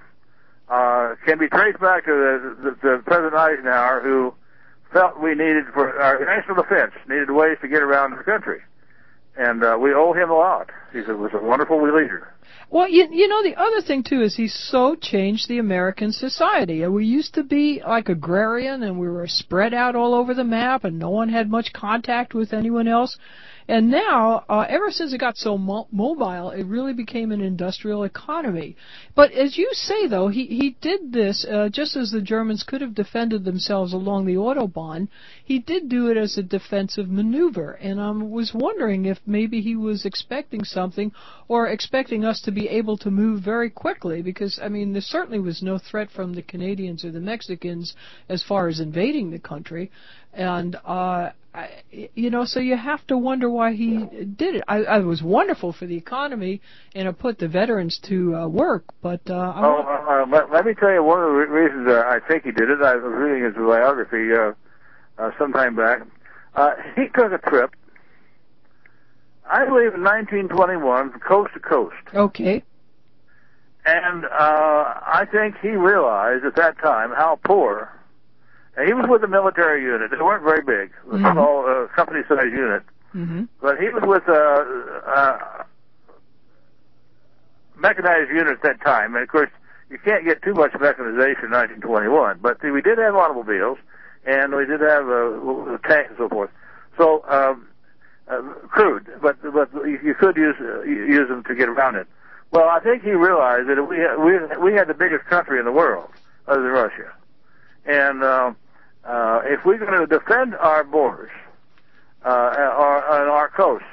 [0.69, 4.33] uh, can be traced back to the, the, the President Eisenhower, who
[4.91, 8.61] felt we needed for our national defense needed ways to get around the country,
[9.37, 10.71] and uh, we owe him a lot.
[10.91, 12.33] He was a wonderful leader.
[12.71, 16.83] Well, you, you know, the other thing too is he so changed the American society.
[16.83, 20.43] Uh, We used to be like agrarian and we were spread out all over the
[20.43, 23.17] map and no one had much contact with anyone else.
[23.69, 28.03] And now, uh, ever since it got so mo- mobile, it really became an industrial
[28.03, 28.75] economy.
[29.13, 32.81] But as you say, though, he, he did this uh, just as the Germans could
[32.81, 35.07] have defended themselves along the Autobahn.
[35.45, 37.73] He did do it as a defensive maneuver.
[37.73, 41.11] And I um, was wondering if maybe he was expecting something
[41.47, 45.39] or expecting us to be able to move very quickly because, I mean, there certainly
[45.39, 47.93] was no threat from the Canadians or the Mexicans
[48.27, 49.91] as far as invading the country.
[50.33, 51.81] And, uh, I,
[52.13, 54.05] you know, so you have to wonder why he
[54.37, 54.63] did it.
[54.67, 56.61] I, I was wonderful for the economy
[56.93, 60.65] and it put the veterans to uh, work, but uh, Oh, uh, uh, let, let
[60.65, 62.81] me tell you one of the re- reasons uh, I think he did it.
[62.81, 64.53] I was reading his biography uh,
[65.21, 66.01] uh, some time back.
[66.55, 67.75] Uh, he took a trip,
[69.49, 71.95] I believe, in 1921, from coast to coast.
[72.13, 72.63] okay,
[73.85, 77.91] And uh, I think he realized at that time how poor.
[78.77, 80.11] And he was with a military unit.
[80.11, 80.91] They weren't very big.
[81.05, 81.33] It was a Mhm.
[81.33, 82.83] small uh, company-sized unit.
[83.11, 84.43] hmm But he was with a,
[85.07, 85.65] a
[87.75, 89.15] mechanized unit at that time.
[89.15, 89.49] And of course,
[89.89, 92.37] you can't get too much mechanization in 1921.
[92.41, 93.79] But we did have automobiles,
[94.25, 96.51] and we did have uh, tanks and so forth.
[96.97, 97.67] So um,
[98.29, 102.07] uh, crude, but but you could use uh, use them to get around it.
[102.51, 105.71] Well, I think he realized that we we we had the biggest country in the
[105.71, 106.09] world,
[106.47, 107.13] other than Russia,
[107.85, 108.53] and uh,
[109.03, 111.31] uh, if we're going to defend our borders
[112.25, 113.85] uh, or on our coasts,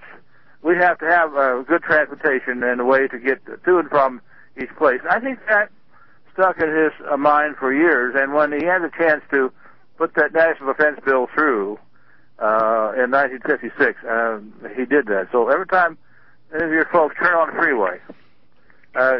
[0.62, 4.20] we have to have uh, good transportation and a way to get to and from
[4.60, 5.00] each place.
[5.08, 5.70] I think that
[6.32, 9.50] stuck in his uh, mind for years, and when he had the chance to
[9.96, 11.78] put that national defense bill through
[12.38, 14.38] uh, in 1956, uh,
[14.76, 15.28] he did that.
[15.32, 15.96] So every time
[16.54, 17.98] any of your folks turn on the freeway,
[18.94, 19.18] uh,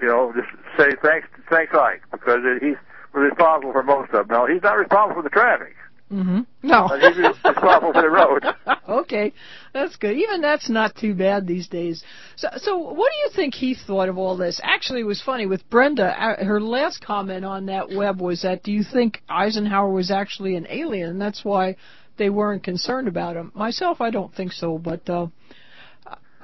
[0.00, 0.48] you know, just
[0.78, 2.76] say thanks, thanks, Ike, because he's
[3.12, 4.36] responsible for most of them.
[4.36, 5.74] No, he's not responsible for the traffic,
[6.08, 8.44] hmm no, he's responsible for the road.
[8.88, 9.32] okay,
[9.74, 10.16] that's good.
[10.16, 12.02] Even that's not too bad these days.
[12.36, 14.58] So, so what do you think he thought of all this?
[14.62, 16.06] Actually, it was funny with Brenda.
[16.06, 20.56] uh, Her last comment on that web was that, "Do you think Eisenhower was actually
[20.56, 21.76] an alien?" And that's why
[22.18, 23.52] they weren't concerned about him.
[23.54, 25.08] Myself, I don't think so, but.
[25.08, 25.28] uh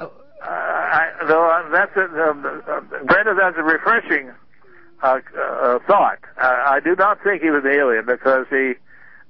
[0.00, 0.08] Uh,
[0.46, 4.30] I, though uh, that's a, uh, uh, Brenda, that's a refreshing
[5.02, 6.18] uh, uh, thought.
[6.40, 8.74] Uh, I do not think he was an alien because he,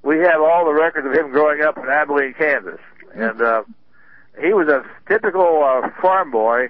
[0.03, 2.79] we have all the records of him growing up in Abilene, Kansas,
[3.15, 3.63] and uh,
[4.41, 6.69] he was a typical uh, farm boy,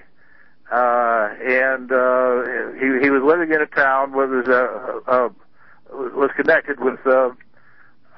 [0.70, 2.42] uh, and uh,
[2.78, 5.28] he he was living in a town where was uh, uh,
[5.92, 7.30] was connected with uh,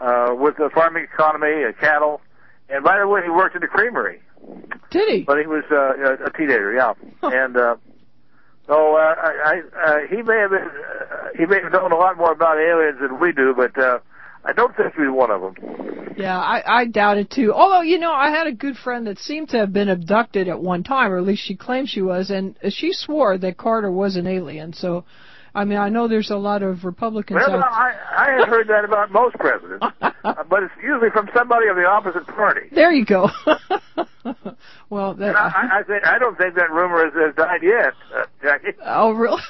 [0.00, 2.20] uh, with the farming economy, uh, cattle,
[2.68, 4.20] and by the way, he worked in the creamery
[4.90, 5.22] Did he?
[5.22, 6.92] but he was uh, a teenager, yeah.
[7.22, 7.76] And uh,
[8.66, 11.96] so uh, I, I, uh, he may have been, uh, he may have known a
[11.96, 13.98] lot more about aliens than we do, but uh,
[14.44, 16.14] I don't think he was one of them.
[16.16, 17.52] Yeah, I, I doubt it too.
[17.52, 20.60] Although, you know, I had a good friend that seemed to have been abducted at
[20.60, 24.16] one time, or at least she claimed she was, and she swore that Carter was
[24.16, 24.72] an alien.
[24.72, 25.04] So,
[25.58, 28.68] I mean, I know there's a lot of Republicans Well, out I, I had heard
[28.68, 32.68] that about most presidents, but it's usually from somebody of the opposite party.
[32.70, 33.28] There you go.
[34.88, 37.92] well, that, I, I, I think I don't think that rumor has, has died yet,
[38.16, 38.78] uh, Jackie.
[38.86, 39.42] oh, really?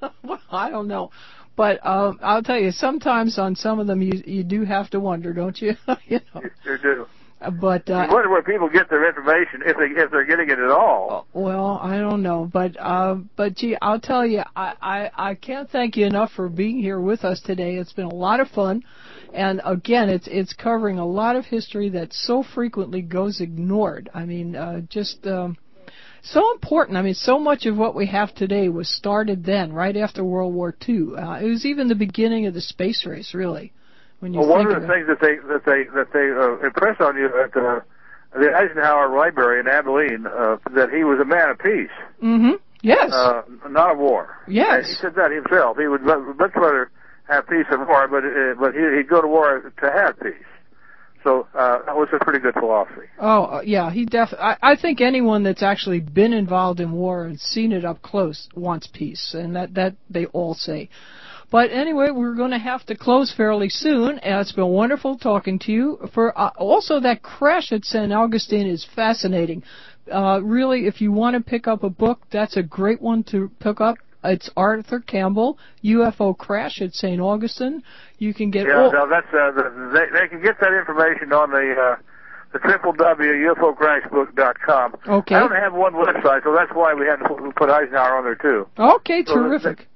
[0.24, 1.12] well, I don't know.
[1.54, 5.00] But um, I'll tell you, sometimes on some of them, you you do have to
[5.00, 5.74] wonder, don't you?
[6.08, 6.42] you know.
[6.42, 7.06] You sure do.
[7.38, 10.70] But uh, wonder where people get their information if they if they're getting it at
[10.70, 11.26] all.
[11.34, 15.68] Well, I don't know, but uh, but gee, I'll tell you, I, I I can't
[15.68, 17.74] thank you enough for being here with us today.
[17.74, 18.84] It's been a lot of fun,
[19.34, 24.08] and again, it's it's covering a lot of history that so frequently goes ignored.
[24.14, 25.58] I mean, uh, just um,
[26.22, 26.96] so important.
[26.96, 30.54] I mean, so much of what we have today was started then, right after World
[30.54, 31.16] War II.
[31.16, 33.74] Uh, it was even the beginning of the space race, really.
[34.20, 37.00] When you Well, one of the things that they that they that they uh, impress
[37.00, 37.80] on you at uh,
[38.34, 41.90] the Eisenhower Library in Abilene uh, that he was a man of peace,
[42.22, 42.56] Mm-hmm.
[42.82, 43.12] Yes.
[43.12, 44.38] uh, not of war.
[44.46, 44.76] Yes.
[44.76, 45.76] And he said that himself.
[45.78, 46.90] He would much rather
[47.28, 50.34] have peace than war, but uh, but he, he'd go to war to have peace.
[51.24, 53.08] So uh, that was a pretty good philosophy.
[53.18, 54.32] Oh uh, yeah, he def.
[54.38, 58.48] I, I think anyone that's actually been involved in war and seen it up close
[58.54, 60.88] wants peace, and that that they all say.
[61.50, 64.18] But anyway, we're going to have to close fairly soon.
[64.18, 65.98] And it's been wonderful talking to you.
[66.12, 69.62] For uh, also that crash at San Agustin is fascinating.
[70.12, 73.50] Uh, really, if you want to pick up a book, that's a great one to
[73.60, 73.96] pick up.
[74.24, 77.20] It's Arthur Campbell, UFO Crash at St.
[77.20, 77.82] Augustine.
[78.18, 78.92] You can get Yeah, all.
[78.92, 81.96] no, that's uh, the, they they can get that information on the uh,
[82.52, 84.94] the triple W UFOCrashbook.com.
[85.08, 85.34] Okay.
[85.34, 88.24] I don't have one website, so that's why we had to put- put Eisenhower on
[88.24, 88.66] there too.
[88.78, 89.86] Okay, So terrific.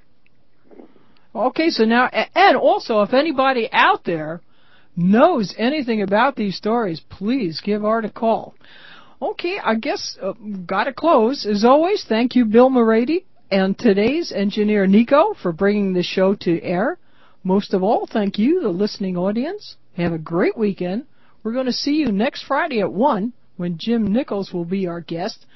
[1.34, 4.40] Okay, so now, and also, if anybody out there
[4.96, 8.54] knows anything about these stories, please give Art a call.
[9.22, 10.32] Okay, I guess uh,
[10.66, 11.46] gotta close.
[11.46, 16.60] As always, thank you, Bill Morady, and today's engineer Nico for bringing the show to
[16.62, 16.98] air.
[17.44, 19.76] Most of all, thank you, the listening audience.
[19.96, 21.04] Have a great weekend.
[21.44, 25.00] We're going to see you next Friday at 1 when Jim Nichols will be our
[25.00, 25.46] guest.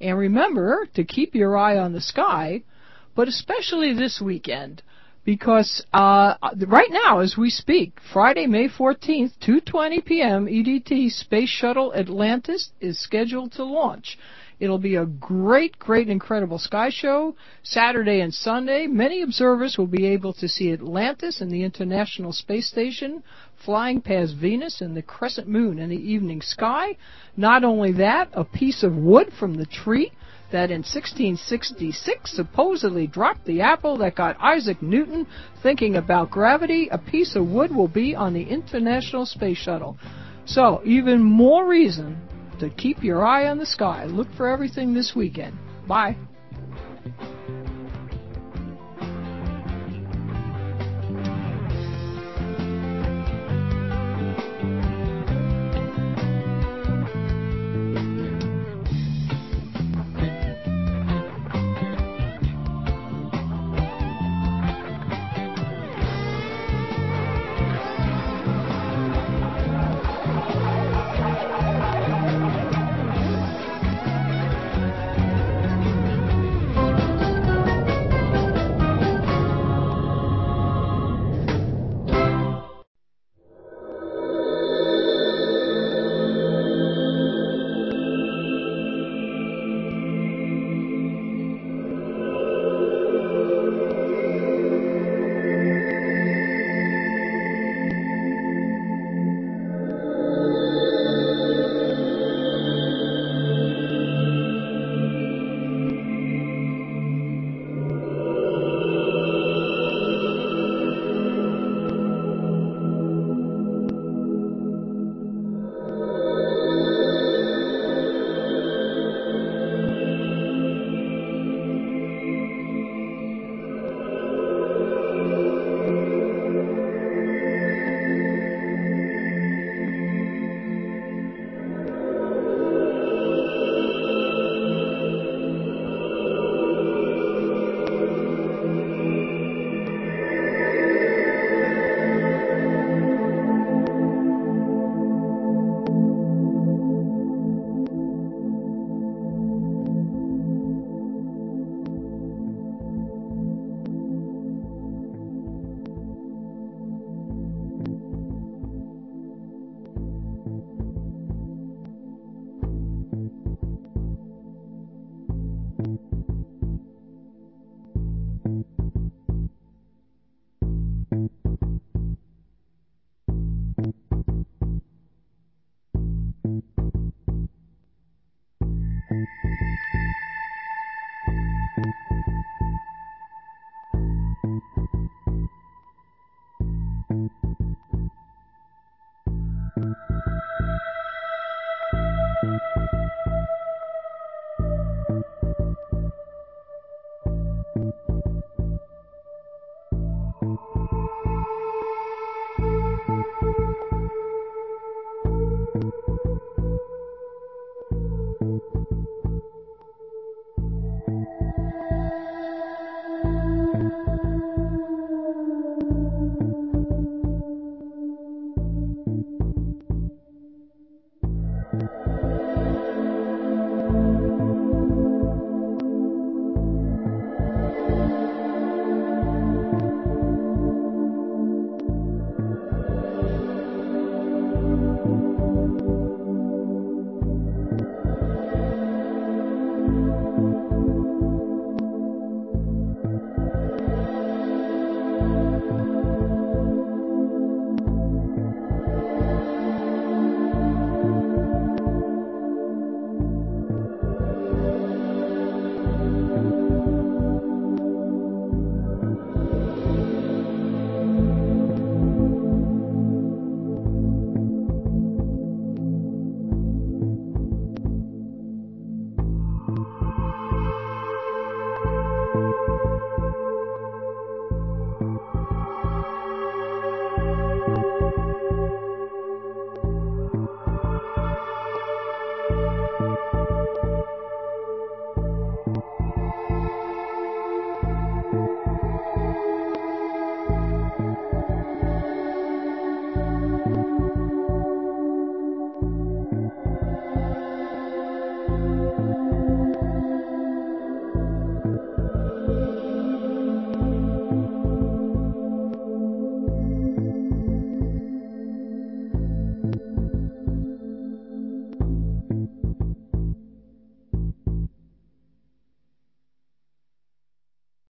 [0.00, 2.62] And remember to keep your eye on the sky,
[3.14, 4.82] but especially this weekend
[5.24, 6.34] because uh,
[6.66, 10.46] right now, as we speak, Friday, May 14th, 2:20 p.m.
[10.46, 14.18] EDT, Space Shuttle Atlantis is scheduled to launch.
[14.58, 17.34] It'll be a great, great, incredible sky show.
[17.64, 22.68] Saturday and Sunday, many observers will be able to see Atlantis and the International Space
[22.68, 23.24] Station
[23.64, 26.96] flying past Venus and the crescent moon in the evening sky.
[27.36, 30.12] Not only that, a piece of wood from the tree
[30.52, 35.26] that in 1666 supposedly dropped the apple that got Isaac Newton
[35.62, 39.98] thinking about gravity, a piece of wood will be on the International Space Shuttle.
[40.44, 42.20] So, even more reason
[42.60, 44.04] to keep your eye on the sky.
[44.04, 45.58] Look for everything this weekend.
[45.86, 46.16] Bye.